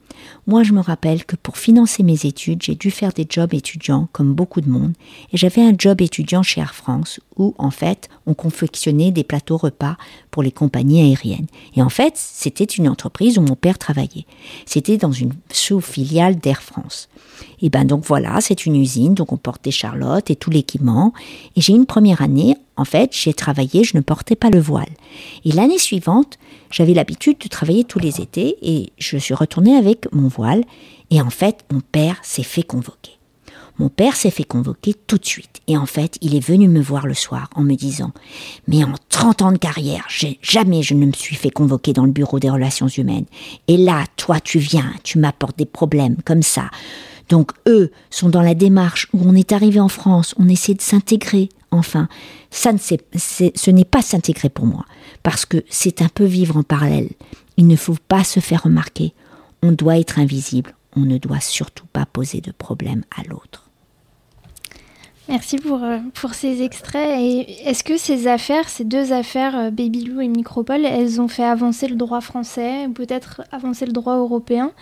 moi, 0.49 0.65
je 0.65 0.73
me 0.73 0.81
rappelle 0.81 1.25
que 1.25 1.37
pour 1.37 1.57
financer 1.57 2.03
mes 2.03 2.27
études, 2.27 2.63
j'ai 2.63 2.75
dû 2.75 2.91
faire 2.91 3.13
des 3.13 3.27
jobs 3.29 3.55
étudiants 3.55 4.09
comme 4.11 4.35
beaucoup 4.35 4.61
de 4.61 4.69
monde. 4.69 4.93
Et 5.33 5.37
j'avais 5.37 5.63
un 5.63 5.75
job 5.77 6.01
étudiant 6.01 6.43
chez 6.43 6.61
Air 6.61 6.75
France 6.75 7.21
où, 7.37 7.55
en 7.59 7.71
fait, 7.71 8.09
on 8.27 8.35
confectionnait 8.35 9.13
des 9.13 9.23
plateaux 9.23 9.57
repas 9.57 9.97
pour 10.33 10.43
les 10.43 10.51
compagnies 10.51 11.01
aériennes. 11.01 11.47
Et 11.77 11.83
en 11.83 11.89
fait, 11.89 12.15
c'était 12.17 12.65
une 12.65 12.89
entreprise 12.89 13.39
où 13.39 13.43
mon 13.43 13.55
père 13.55 13.79
travaillait. 13.79 14.27
C'était 14.67 14.97
dans 14.97 15.13
une 15.13 15.33
sous-filiale 15.53 16.37
d'Air 16.37 16.63
France. 16.63 17.09
Et 17.61 17.71
ben 17.71 17.85
donc 17.85 18.05
voilà, 18.05 18.41
c'est 18.41 18.67
une 18.67 18.77
usine, 18.77 19.15
donc 19.15 19.33
on 19.33 19.37
porte 19.37 19.65
des 19.65 19.71
charlottes 19.71 20.31
et 20.31 20.37
tout 20.37 20.51
l'équipement. 20.51 21.13
Et 21.55 21.61
j'ai 21.61 21.73
une 21.73 21.87
première 21.87 22.21
année, 22.21 22.57
en 22.77 22.85
fait, 22.85 23.11
j'ai 23.13 23.35
travaillé, 23.35 23.85
je 23.85 23.97
ne 23.97 24.03
portais 24.03 24.37
pas 24.37 24.51
le 24.51 24.61
voile. 24.61 24.91
Et 25.45 25.53
l'année 25.53 25.79
suivante, 25.79 26.39
j'avais 26.71 26.95
l'habitude 26.95 27.39
de 27.39 27.49
travailler 27.49 27.85
tous 27.85 27.99
les 27.99 28.21
étés 28.21 28.57
et 28.63 28.93
je 28.99 29.17
suis 29.19 29.35
retournée 29.35 29.77
avec 29.77 30.11
mon 30.13 30.29
voile 30.33 30.65
et 31.11 31.21
en 31.21 31.31
fait, 31.31 31.65
mon 31.71 31.81
père 31.81 32.17
s'est 32.23 32.43
fait 32.43 32.63
convoquer. 32.63 33.19
Mon 33.79 33.89
père 33.89 34.17
s'est 34.17 34.31
fait 34.31 34.45
convoquer 34.45 34.95
tout 35.07 35.19
de 35.19 35.25
suite. 35.25 35.61
Et 35.67 35.77
en 35.77 35.87
fait, 35.87 36.19
il 36.21 36.35
est 36.35 36.47
venu 36.47 36.69
me 36.69 36.81
voir 36.81 37.07
le 37.07 37.15
soir 37.15 37.49
en 37.55 37.63
me 37.63 37.75
disant 37.75 38.13
Mais 38.69 38.85
en 38.85 38.93
30 39.09 39.43
ans 39.43 39.53
de 39.53 39.59
carrière, 39.59 40.07
jamais 40.41 40.83
je 40.83 40.95
ne 40.95 41.07
me 41.07 41.13
suis 41.13 41.37
fait 41.37 41.51
convoquer 41.51 41.93
dans 41.93 42.05
le 42.05 42.13
bureau 42.13 42.39
des 42.39 42.51
relations 42.51 42.89
humaines. 42.89 43.25
Et 43.69 43.77
là, 43.77 44.05
toi, 44.17 44.41
tu 44.41 44.59
viens, 44.59 44.93
tu 45.03 45.19
m'apportes 45.19 45.59
des 45.59 45.67
problèmes 45.67 46.17
comme 46.25 46.43
ça. 46.43 46.71
Donc, 47.29 47.53
eux 47.67 47.91
sont 48.11 48.29
dans 48.29 48.43
la 48.43 48.55
démarche 48.55 49.09
où 49.13 49.21
on 49.25 49.35
est 49.35 49.53
arrivé 49.53 49.81
en 49.81 49.89
France, 49.89 50.35
on 50.39 50.49
essaie 50.49 50.75
de 50.75 50.83
s'intégrer. 50.83 51.49
Enfin, 51.71 52.09
ça 52.51 52.73
ne 52.73 52.79
ce 52.79 53.71
n'est 53.71 53.85
pas 53.87 54.03
s'intégrer 54.03 54.51
pour 54.51 54.67
moi, 54.67 54.85
parce 55.23 55.47
que 55.47 55.65
c'est 55.71 56.03
un 56.03 56.09
peu 56.09 56.25
vivre 56.25 56.59
en 56.59 56.63
parallèle. 56.63 57.09
Il 57.57 57.67
ne 57.67 57.77
faut 57.77 57.97
pas 58.09 58.25
se 58.25 58.41
faire 58.41 58.65
remarquer. 58.65 59.15
On 59.63 59.73
doit 59.73 59.99
être 59.99 60.19
invisible. 60.19 60.75
On 60.97 61.01
ne 61.01 61.19
doit 61.19 61.41
surtout 61.41 61.87
pas 61.93 62.07
poser 62.07 62.41
de 62.41 62.53
problème 62.53 63.05
à 63.17 63.23
l'autre. 63.29 63.71
Merci 65.29 65.57
pour, 65.57 65.83
euh, 65.85 65.99
pour 66.15 66.35
ces 66.35 66.63
extraits. 66.63 67.19
Et 67.21 67.69
est-ce 67.69 67.85
que 67.85 67.97
ces 67.97 68.27
affaires, 68.27 68.69
ces 68.69 68.85
deux 68.85 69.13
affaires, 69.13 69.57
euh, 69.57 69.71
Babylou 69.71 70.21
et 70.21 70.29
Micropole, 70.29 70.85
elles 70.85 71.21
ont 71.21 71.29
fait 71.29 71.45
avancer 71.45 71.87
le 71.87 71.95
droit 71.95 72.21
français, 72.21 72.89
peut-être 72.93 73.43
avancer 73.53 73.87
le 73.87 73.93
droit 73.93 74.17
européen? 74.17 74.73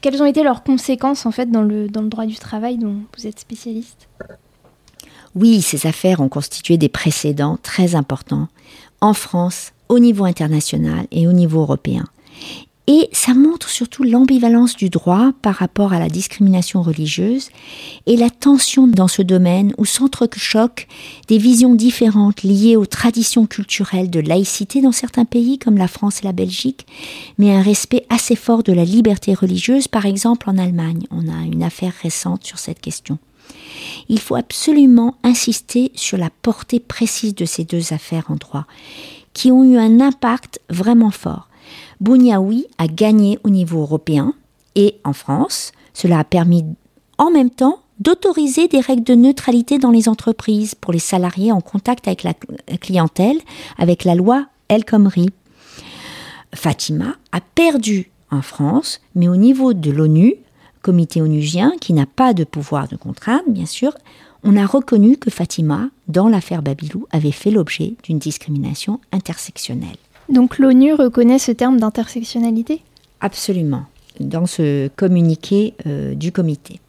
Quelles 0.00 0.20
ont 0.20 0.26
été 0.26 0.42
leurs 0.42 0.64
conséquences 0.64 1.26
en 1.26 1.30
fait 1.30 1.50
dans 1.50 1.62
le, 1.62 1.88
dans 1.88 2.02
le 2.02 2.08
droit 2.08 2.26
du 2.26 2.36
travail 2.36 2.76
dont 2.76 3.02
vous 3.16 3.26
êtes 3.26 3.38
spécialiste? 3.38 4.08
Oui, 5.36 5.62
ces 5.62 5.86
affaires 5.86 6.20
ont 6.20 6.28
constitué 6.28 6.76
des 6.76 6.88
précédents 6.88 7.56
très 7.62 7.94
importants 7.94 8.48
en 9.00 9.14
France, 9.14 9.72
au 9.88 9.98
niveau 9.98 10.24
international 10.24 11.06
et 11.12 11.26
au 11.26 11.32
niveau 11.32 11.60
européen. 11.60 12.04
Et 12.88 13.08
ça 13.12 13.32
montre 13.32 13.68
surtout 13.68 14.02
l'ambivalence 14.02 14.74
du 14.74 14.90
droit 14.90 15.30
par 15.40 15.54
rapport 15.54 15.92
à 15.92 16.00
la 16.00 16.08
discrimination 16.08 16.82
religieuse 16.82 17.50
et 18.06 18.16
la 18.16 18.28
tension 18.28 18.88
dans 18.88 19.06
ce 19.06 19.22
domaine 19.22 19.72
où 19.78 19.84
s'entrechoquent 19.84 20.88
des 21.28 21.38
visions 21.38 21.76
différentes 21.76 22.42
liées 22.42 22.74
aux 22.74 22.86
traditions 22.86 23.46
culturelles 23.46 24.10
de 24.10 24.18
laïcité 24.18 24.80
dans 24.80 24.90
certains 24.90 25.24
pays 25.24 25.60
comme 25.60 25.78
la 25.78 25.86
France 25.86 26.20
et 26.20 26.24
la 26.24 26.32
Belgique, 26.32 26.86
mais 27.38 27.54
un 27.54 27.62
respect 27.62 28.04
assez 28.10 28.34
fort 28.34 28.64
de 28.64 28.72
la 28.72 28.84
liberté 28.84 29.32
religieuse, 29.32 29.86
par 29.86 30.04
exemple 30.04 30.50
en 30.50 30.58
Allemagne. 30.58 31.06
On 31.12 31.28
a 31.28 31.44
une 31.44 31.62
affaire 31.62 31.94
récente 32.02 32.44
sur 32.44 32.58
cette 32.58 32.80
question. 32.80 33.18
Il 34.08 34.18
faut 34.18 34.34
absolument 34.34 35.16
insister 35.22 35.92
sur 35.94 36.18
la 36.18 36.30
portée 36.30 36.80
précise 36.80 37.36
de 37.36 37.44
ces 37.44 37.62
deux 37.62 37.92
affaires 37.92 38.28
en 38.28 38.34
droit, 38.34 38.66
qui 39.34 39.52
ont 39.52 39.62
eu 39.62 39.78
un 39.78 40.00
impact 40.00 40.60
vraiment 40.68 41.12
fort. 41.12 41.48
Bouniaoui 42.02 42.66
a 42.78 42.88
gagné 42.88 43.38
au 43.44 43.48
niveau 43.48 43.80
européen 43.80 44.34
et 44.74 44.96
en 45.04 45.12
France. 45.12 45.70
Cela 45.94 46.18
a 46.18 46.24
permis 46.24 46.64
en 47.16 47.30
même 47.30 47.50
temps 47.50 47.78
d'autoriser 48.00 48.66
des 48.66 48.80
règles 48.80 49.04
de 49.04 49.14
neutralité 49.14 49.78
dans 49.78 49.92
les 49.92 50.08
entreprises 50.08 50.74
pour 50.74 50.92
les 50.92 50.98
salariés 50.98 51.52
en 51.52 51.60
contact 51.60 52.08
avec 52.08 52.24
la 52.24 52.34
clientèle, 52.78 53.38
avec 53.78 54.02
la 54.02 54.16
loi 54.16 54.46
El 54.68 54.84
Khomri. 54.84 55.28
Fatima 56.52 57.14
a 57.30 57.40
perdu 57.40 58.10
en 58.32 58.42
France, 58.42 59.00
mais 59.14 59.28
au 59.28 59.36
niveau 59.36 59.72
de 59.72 59.92
l'ONU, 59.92 60.34
comité 60.82 61.22
onusien, 61.22 61.72
qui 61.80 61.92
n'a 61.92 62.06
pas 62.06 62.34
de 62.34 62.42
pouvoir 62.42 62.88
de 62.88 62.96
contrainte, 62.96 63.44
bien 63.46 63.66
sûr, 63.66 63.92
on 64.42 64.56
a 64.56 64.66
reconnu 64.66 65.18
que 65.18 65.30
Fatima, 65.30 65.88
dans 66.08 66.28
l'affaire 66.28 66.62
Babilou, 66.62 67.06
avait 67.12 67.30
fait 67.30 67.52
l'objet 67.52 67.94
d'une 68.02 68.18
discrimination 68.18 68.98
intersectionnelle. 69.12 69.98
Donc 70.32 70.58
l'ONU 70.58 70.94
reconnaît 70.94 71.38
ce 71.38 71.52
terme 71.52 71.78
d'intersectionnalité? 71.78 72.80
Absolument, 73.20 73.84
dans 74.18 74.46
ce 74.46 74.88
communiqué 74.88 75.74
euh, 75.86 76.14
du 76.14 76.32
comité. 76.32 76.80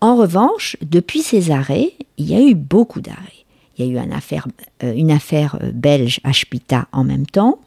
En 0.00 0.16
revanche, 0.16 0.76
depuis 0.82 1.22
ces 1.22 1.52
arrêts, 1.52 1.92
il 2.18 2.28
y 2.28 2.34
a 2.34 2.40
eu 2.40 2.56
beaucoup 2.56 3.00
d'arrêts. 3.00 3.44
Il 3.78 3.86
y 3.86 3.88
a 3.88 3.92
eu 3.92 4.04
une 4.04 4.12
affaire, 4.12 4.48
euh, 4.82 4.92
une 4.92 5.12
affaire 5.12 5.56
euh, 5.62 5.70
belge 5.72 6.20
à 6.24 6.32
en 6.90 7.04
même 7.04 7.24
temps, 7.24 7.60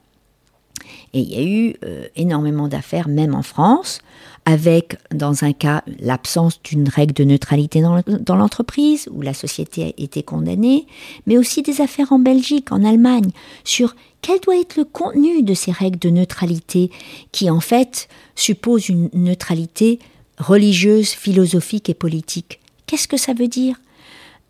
et 1.13 1.19
il 1.19 1.29
y 1.29 1.37
a 1.37 1.43
eu 1.43 1.75
énormément 2.15 2.67
d'affaires, 2.67 3.07
même 3.07 3.35
en 3.35 3.43
France, 3.43 3.99
avec, 4.45 4.97
dans 5.13 5.43
un 5.43 5.53
cas, 5.53 5.83
l'absence 5.99 6.61
d'une 6.61 6.87
règle 6.87 7.13
de 7.13 7.23
neutralité 7.23 7.81
dans 7.81 8.35
l'entreprise, 8.35 9.09
où 9.11 9.21
la 9.21 9.33
société 9.33 9.83
a 9.83 10.01
été 10.01 10.23
condamnée, 10.23 10.85
mais 11.25 11.37
aussi 11.37 11.61
des 11.63 11.81
affaires 11.81 12.11
en 12.11 12.19
Belgique, 12.19 12.71
en 12.71 12.83
Allemagne, 12.83 13.31
sur 13.63 13.95
quel 14.21 14.39
doit 14.39 14.59
être 14.59 14.77
le 14.77 14.85
contenu 14.85 15.41
de 15.41 15.53
ces 15.53 15.71
règles 15.71 15.99
de 15.99 16.09
neutralité 16.09 16.91
qui 17.31 17.49
en 17.49 17.59
fait 17.59 18.07
supposent 18.35 18.89
une 18.89 19.09
neutralité 19.13 19.99
religieuse, 20.37 21.09
philosophique 21.09 21.89
et 21.89 21.93
politique 21.93 22.59
Qu'est-ce 22.87 23.07
que 23.07 23.17
ça 23.17 23.33
veut 23.33 23.47
dire? 23.47 23.75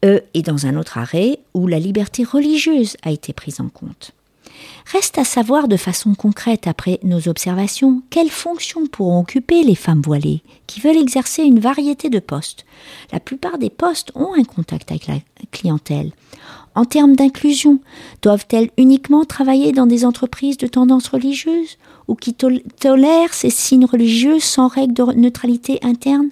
Euh, 0.03 0.19
Et 0.33 0.41
dans 0.41 0.65
un 0.65 0.75
autre 0.77 0.97
arrêt 0.97 1.39
où 1.53 1.67
la 1.67 1.79
liberté 1.79 2.23
religieuse 2.23 2.97
a 3.03 3.11
été 3.11 3.33
prise 3.33 3.61
en 3.61 3.69
compte. 3.69 4.11
Reste 4.91 5.17
à 5.17 5.23
savoir 5.23 5.67
de 5.67 5.77
façon 5.77 6.13
concrète, 6.13 6.67
après 6.67 6.99
nos 7.03 7.27
observations, 7.27 8.03
quelles 8.09 8.29
fonctions 8.29 8.85
pourront 8.87 9.21
occuper 9.21 9.63
les 9.63 9.75
femmes 9.75 10.01
voilées 10.01 10.41
qui 10.67 10.79
veulent 10.79 10.97
exercer 10.97 11.43
une 11.43 11.59
variété 11.59 12.09
de 12.09 12.19
postes. 12.19 12.65
La 13.11 13.19
plupart 13.19 13.57
des 13.57 13.69
postes 13.69 14.11
ont 14.15 14.33
un 14.33 14.43
contact 14.43 14.91
avec 14.91 15.07
la 15.07 15.19
clientèle. 15.51 16.11
En 16.75 16.85
termes 16.85 17.15
d'inclusion, 17.15 17.79
doivent-elles 18.21 18.69
uniquement 18.77 19.23
travailler 19.23 19.71
dans 19.71 19.87
des 19.87 20.05
entreprises 20.05 20.57
de 20.57 20.67
tendance 20.67 21.07
religieuse 21.07 21.77
ou 22.07 22.15
qui 22.15 22.33
tolèrent 22.33 23.33
ces 23.33 23.49
signes 23.49 23.85
religieux 23.85 24.39
sans 24.39 24.67
règles 24.67 24.93
de 24.93 25.03
neutralité 25.13 25.79
interne? 25.83 26.29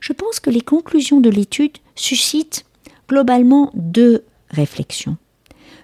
Je 0.00 0.12
pense 0.12 0.40
que 0.40 0.50
les 0.50 0.62
conclusions 0.62 1.20
de 1.20 1.30
l'étude 1.30 1.78
suscitent 1.94 2.64
globalement 3.08 3.70
deux 3.74 4.24
réflexions. 4.50 5.16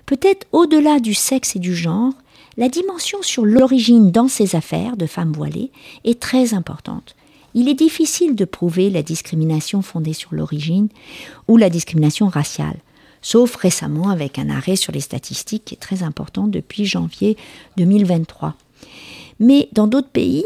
Peut-être 0.06 0.46
au-delà 0.52 1.00
du 1.00 1.14
sexe 1.14 1.56
et 1.56 1.58
du 1.58 1.74
genre, 1.74 2.12
la 2.56 2.68
dimension 2.68 3.22
sur 3.22 3.44
l'origine 3.44 4.10
dans 4.10 4.28
ces 4.28 4.54
affaires 4.54 4.96
de 4.96 5.06
femmes 5.06 5.32
voilées 5.32 5.70
est 6.04 6.20
très 6.20 6.54
importante. 6.54 7.16
Il 7.54 7.68
est 7.68 7.74
difficile 7.74 8.34
de 8.34 8.44
prouver 8.44 8.90
la 8.90 9.02
discrimination 9.02 9.82
fondée 9.82 10.12
sur 10.12 10.34
l'origine 10.34 10.88
ou 11.48 11.56
la 11.56 11.70
discrimination 11.70 12.28
raciale 12.28 12.78
sauf 13.24 13.56
récemment 13.56 14.10
avec 14.10 14.38
un 14.38 14.50
arrêt 14.50 14.76
sur 14.76 14.92
les 14.92 15.00
statistiques 15.00 15.64
qui 15.64 15.74
est 15.74 15.78
très 15.78 16.04
important 16.04 16.46
depuis 16.46 16.84
janvier 16.84 17.36
2023. 17.78 18.54
Mais 19.40 19.68
dans 19.72 19.88
d'autres 19.88 20.10
pays, 20.10 20.44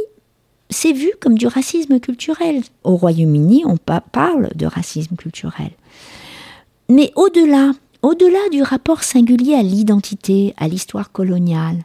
c'est 0.70 0.92
vu 0.92 1.10
comme 1.20 1.36
du 1.36 1.46
racisme 1.46 1.98
culturel. 1.98 2.62
Au 2.84 2.96
Royaume-Uni, 2.96 3.64
on 3.66 3.76
parle 3.76 4.50
de 4.54 4.64
racisme 4.64 5.16
culturel. 5.16 5.72
Mais 6.88 7.12
au-delà, 7.16 7.72
au-delà 8.02 8.48
du 8.50 8.62
rapport 8.62 9.02
singulier 9.02 9.54
à 9.54 9.62
l'identité, 9.62 10.54
à 10.56 10.68
l'histoire 10.68 11.12
coloniale, 11.12 11.84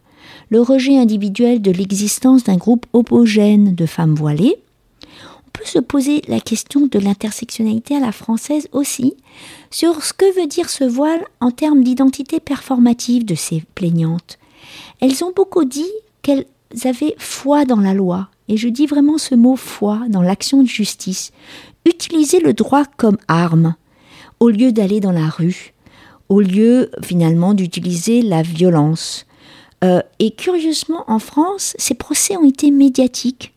le 0.50 0.62
rejet 0.62 0.98
individuel 0.98 1.62
de 1.62 1.72
l'existence 1.72 2.44
d'un 2.44 2.58
groupe 2.58 2.86
homogène 2.94 3.76
de 3.76 3.86
femmes 3.86 4.16
voilées, 4.16 4.58
peut 5.54 5.66
se 5.66 5.80
poser 5.80 6.22
la 6.28 6.40
question 6.40 6.88
de 6.88 7.00
l'intersectionnalité 7.00 7.96
à 7.96 8.00
la 8.00 8.12
française 8.12 8.68
aussi, 8.72 9.14
sur 9.70 10.04
ce 10.04 10.14
que 10.14 10.40
veut 10.40 10.48
dire 10.48 10.70
ce 10.70 10.84
voile 10.84 11.24
en 11.40 11.52
termes 11.52 11.84
d'identité 11.84 12.40
performative 12.40 13.24
de 13.24 13.36
ces 13.36 13.64
plaignantes. 13.76 14.40
Elles 15.00 15.24
ont 15.24 15.32
beaucoup 15.36 15.66
dit 15.66 15.92
qu'elles 16.24 16.46
avaient 16.86 17.16
foi 17.20 17.66
dans 17.66 17.80
la 17.80 17.94
loi, 17.94 18.30
et 18.48 18.58
je 18.58 18.68
dis 18.68 18.88
vraiment 18.88 19.18
ce 19.18 19.36
mot 19.36 19.56
foi 19.56 20.02
dans 20.10 20.24
l'action 20.24 20.64
de 20.64 20.68
justice, 20.68 21.32
utiliser 21.86 22.40
le 22.40 22.54
droit 22.54 22.86
comme 22.98 23.18
arme, 23.28 23.76
au 24.40 24.50
lieu 24.50 24.72
d'aller 24.72 25.00
dans 25.00 25.12
la 25.12 25.28
rue, 25.28 25.73
au 26.34 26.42
lieu 26.42 26.90
finalement 27.04 27.54
d'utiliser 27.54 28.24
la 28.24 28.42
violence. 28.42 29.28
Euh, 29.84 30.02
et 30.18 30.32
curieusement, 30.32 31.04
en 31.08 31.20
France, 31.20 31.76
ces 31.78 31.94
procès 31.94 32.36
ont 32.38 32.50
été 32.50 32.72
médiatiques. 32.72 33.54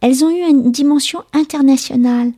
Elles 0.00 0.24
ont 0.24 0.30
eu 0.30 0.48
une 0.48 0.70
dimension 0.70 1.24
internationale. 1.32 2.30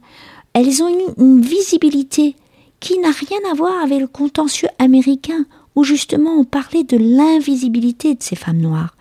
Elles 0.54 0.82
ont 0.82 0.88
eu 0.88 1.02
une 1.18 1.42
visibilité 1.42 2.36
qui 2.80 2.98
n'a 3.00 3.10
rien 3.10 3.38
à 3.50 3.54
voir 3.54 3.82
avec 3.82 4.00
le 4.00 4.06
contentieux 4.06 4.70
américain, 4.78 5.44
où 5.76 5.84
justement 5.84 6.38
on 6.38 6.44
parlait 6.44 6.84
de 6.84 6.96
l'invisibilité 6.96 8.14
de 8.14 8.22
ces 8.22 8.36
femmes 8.36 8.62
noires. 8.62 8.96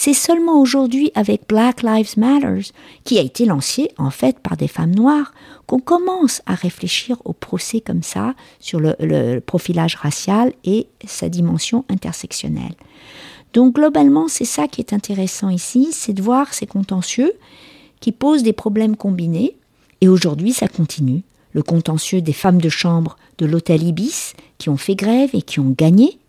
C'est 0.00 0.14
seulement 0.14 0.60
aujourd'hui 0.60 1.10
avec 1.16 1.48
Black 1.48 1.82
Lives 1.82 2.16
Matter, 2.18 2.70
qui 3.02 3.18
a 3.18 3.22
été 3.22 3.44
lancé 3.44 3.90
en 3.98 4.10
fait 4.10 4.38
par 4.38 4.56
des 4.56 4.68
femmes 4.68 4.94
noires, 4.94 5.34
qu'on 5.66 5.80
commence 5.80 6.40
à 6.46 6.54
réfléchir 6.54 7.16
au 7.24 7.32
procès 7.32 7.80
comme 7.80 8.04
ça 8.04 8.34
sur 8.60 8.78
le, 8.78 8.94
le 9.00 9.40
profilage 9.40 9.96
racial 9.96 10.52
et 10.62 10.86
sa 11.04 11.28
dimension 11.28 11.84
intersectionnelle. 11.88 12.76
Donc 13.54 13.74
globalement, 13.74 14.28
c'est 14.28 14.44
ça 14.44 14.68
qui 14.68 14.80
est 14.80 14.92
intéressant 14.92 15.48
ici, 15.48 15.88
c'est 15.90 16.12
de 16.12 16.22
voir 16.22 16.54
ces 16.54 16.66
contentieux 16.66 17.32
qui 17.98 18.12
pose 18.12 18.44
des 18.44 18.52
problèmes 18.52 18.94
combinés. 18.94 19.56
Et 20.00 20.06
aujourd'hui, 20.06 20.52
ça 20.52 20.68
continue. 20.68 21.24
Le 21.54 21.64
contentieux 21.64 22.22
des 22.22 22.32
femmes 22.32 22.60
de 22.60 22.68
chambre 22.68 23.16
de 23.38 23.46
l'hôtel 23.46 23.82
Ibis 23.82 24.34
qui 24.58 24.68
ont 24.68 24.76
fait 24.76 24.94
grève 24.94 25.30
et 25.32 25.42
qui 25.42 25.58
ont 25.58 25.74
gagné. 25.76 26.20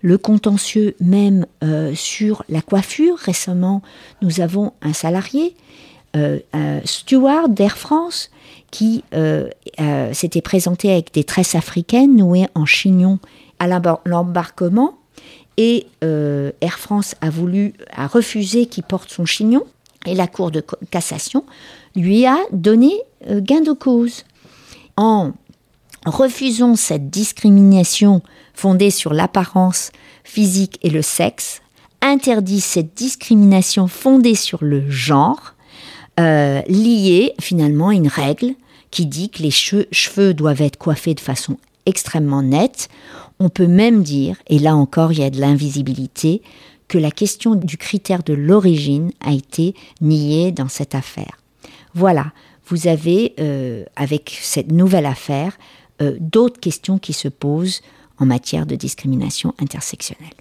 Le 0.00 0.18
contentieux 0.18 0.94
même 1.00 1.46
euh, 1.62 1.94
sur 1.94 2.44
la 2.48 2.62
coiffure. 2.62 3.16
Récemment, 3.18 3.82
nous 4.20 4.40
avons 4.40 4.72
un 4.82 4.92
salarié, 4.92 5.54
euh, 6.16 6.38
un 6.52 6.80
steward 6.84 7.54
d'Air 7.54 7.78
France, 7.78 8.30
qui 8.70 9.04
euh, 9.14 9.48
s'était 10.12 10.40
présenté 10.40 10.90
avec 10.90 11.12
des 11.12 11.24
tresses 11.24 11.54
africaines 11.54 12.16
nouées 12.16 12.46
en 12.54 12.66
chignon 12.66 13.18
à 13.58 13.66
l'embarquement. 14.06 14.98
Et 15.58 15.86
Air 16.00 16.78
France 16.78 17.14
a 17.20 17.28
voulu, 17.28 17.74
a 17.94 18.06
refusé 18.06 18.66
qu'il 18.66 18.84
porte 18.84 19.10
son 19.10 19.26
chignon. 19.26 19.64
Et 20.06 20.14
la 20.14 20.26
Cour 20.26 20.50
de 20.50 20.64
cassation 20.90 21.44
lui 21.94 22.24
a 22.24 22.38
donné 22.50 22.92
gain 23.28 23.60
de 23.60 23.72
cause. 23.72 24.24
En 24.96 25.32
refusant 26.06 26.76
cette 26.76 27.10
discrimination 27.10 28.22
fondée 28.54 28.90
sur 28.90 29.12
l'apparence 29.12 29.90
physique 30.24 30.78
et 30.82 30.90
le 30.90 31.02
sexe, 31.02 31.62
interdit 32.00 32.60
cette 32.60 32.94
discrimination 32.94 33.86
fondée 33.86 34.34
sur 34.34 34.64
le 34.64 34.90
genre, 34.90 35.54
euh, 36.20 36.60
liée 36.68 37.32
finalement 37.40 37.88
à 37.88 37.94
une 37.94 38.08
règle 38.08 38.54
qui 38.90 39.06
dit 39.06 39.30
que 39.30 39.42
les 39.42 39.50
cheveux 39.50 40.34
doivent 40.34 40.60
être 40.60 40.76
coiffés 40.76 41.14
de 41.14 41.20
façon 41.20 41.56
extrêmement 41.86 42.42
nette. 42.42 42.88
On 43.38 43.48
peut 43.48 43.66
même 43.66 44.02
dire, 44.02 44.36
et 44.48 44.58
là 44.58 44.76
encore 44.76 45.12
il 45.12 45.20
y 45.20 45.24
a 45.24 45.30
de 45.30 45.40
l'invisibilité, 45.40 46.42
que 46.88 46.98
la 46.98 47.10
question 47.10 47.54
du 47.54 47.78
critère 47.78 48.22
de 48.22 48.34
l'origine 48.34 49.12
a 49.24 49.32
été 49.32 49.74
niée 50.02 50.52
dans 50.52 50.68
cette 50.68 50.94
affaire. 50.94 51.38
Voilà, 51.94 52.32
vous 52.66 52.86
avez, 52.86 53.34
euh, 53.40 53.84
avec 53.96 54.38
cette 54.42 54.70
nouvelle 54.70 55.06
affaire, 55.06 55.56
euh, 56.02 56.16
d'autres 56.20 56.60
questions 56.60 56.98
qui 56.98 57.12
se 57.12 57.28
posent 57.28 57.80
en 58.18 58.26
matière 58.26 58.66
de 58.66 58.74
discrimination 58.74 59.54
intersectionnelle. 59.60 60.34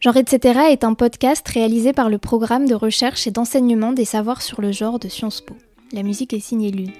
Genre 0.00 0.16
etc. 0.16 0.60
est 0.70 0.84
un 0.84 0.94
podcast 0.94 1.46
réalisé 1.48 1.92
par 1.92 2.10
le 2.10 2.18
programme 2.18 2.68
de 2.68 2.74
recherche 2.74 3.26
et 3.26 3.30
d'enseignement 3.30 3.92
des 3.92 4.04
savoirs 4.04 4.42
sur 4.42 4.60
le 4.60 4.70
genre 4.70 4.98
de 4.98 5.08
Sciences 5.08 5.40
Po. 5.40 5.56
La 5.92 6.02
musique 6.02 6.34
est 6.34 6.40
signée 6.40 6.70
Lune. 6.70 6.92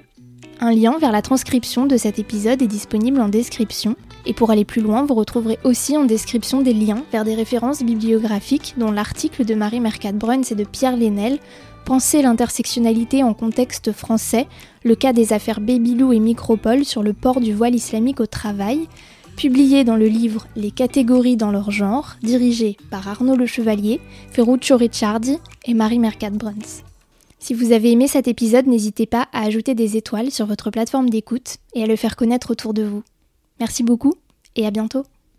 Un 0.61 0.73
lien 0.73 0.97
vers 0.99 1.13
la 1.13 1.21
transcription 1.21 1.85
de 1.85 1.99
cet 1.99 2.19
épisode 2.19 2.63
est 2.63 2.67
disponible 2.67 3.21
en 3.21 3.29
description. 3.29 3.95
Et 4.25 4.33
pour 4.33 4.51
aller 4.51 4.65
plus 4.65 4.81
loin, 4.81 5.05
vous 5.05 5.15
retrouverez 5.15 5.59
aussi 5.65 5.97
en 5.97 6.05
description 6.05 6.63
des 6.63 6.73
liens 6.73 7.05
vers 7.13 7.25
des 7.25 7.35
références 7.35 7.83
bibliographiques, 7.83 8.75
dont 8.79 8.91
l'article 8.91 9.45
de 9.45 9.55
Marie 9.55 9.81
Mercat-Bruns 9.81 10.51
et 10.51 10.55
de 10.55 10.65
Pierre 10.65 10.97
Lénel, 10.97 11.39
Penser 11.87 12.21
l'intersectionnalité 12.21 13.23
en 13.23 13.33
contexte 13.33 13.93
français, 13.93 14.49
le 14.87 14.95
cas 14.95 15.13
des 15.13 15.33
affaires 15.33 15.61
Babylou 15.61 16.13
et 16.13 16.21
Micropole 16.21 16.85
sur 16.85 17.03
le 17.03 17.13
port 17.13 17.41
du 17.41 17.53
voile 17.53 17.75
islamique 17.75 18.21
au 18.21 18.27
travail, 18.27 18.87
publié 19.37 19.83
dans 19.83 19.97
le 19.97 20.07
livre 20.07 20.47
Les 20.55 20.71
catégories 20.71 21.37
dans 21.37 21.51
leur 21.51 21.73
genre, 21.73 22.15
dirigé 22.23 22.77
par 22.89 23.09
Arnaud 23.09 23.35
Le 23.35 23.47
Chevalier, 23.47 24.01
Ferruccio 24.31 24.77
Ricciardi 24.77 25.39
et 25.65 25.75
Marie 25.75 25.99
Mercat-Bruns. 25.99 26.85
Si 27.41 27.53
vous 27.53 27.73
avez 27.73 27.91
aimé 27.91 28.07
cet 28.07 28.29
épisode, 28.29 28.69
n'hésitez 28.69 29.07
pas 29.07 29.27
à 29.33 29.43
ajouter 29.43 29.75
des 29.75 29.97
étoiles 29.97 30.31
sur 30.31 30.47
votre 30.47 30.71
plateforme 30.71 31.11
d'écoute 31.11 31.57
et 31.75 31.83
à 31.83 31.87
le 31.87 31.97
faire 31.97 32.15
connaître 32.15 32.53
autour 32.53 32.73
de 32.73 32.85
vous. 32.85 33.03
Merci 33.59 33.83
beaucoup 33.83 34.15
et 34.55 34.67
à 34.67 34.71
bientôt 34.71 35.03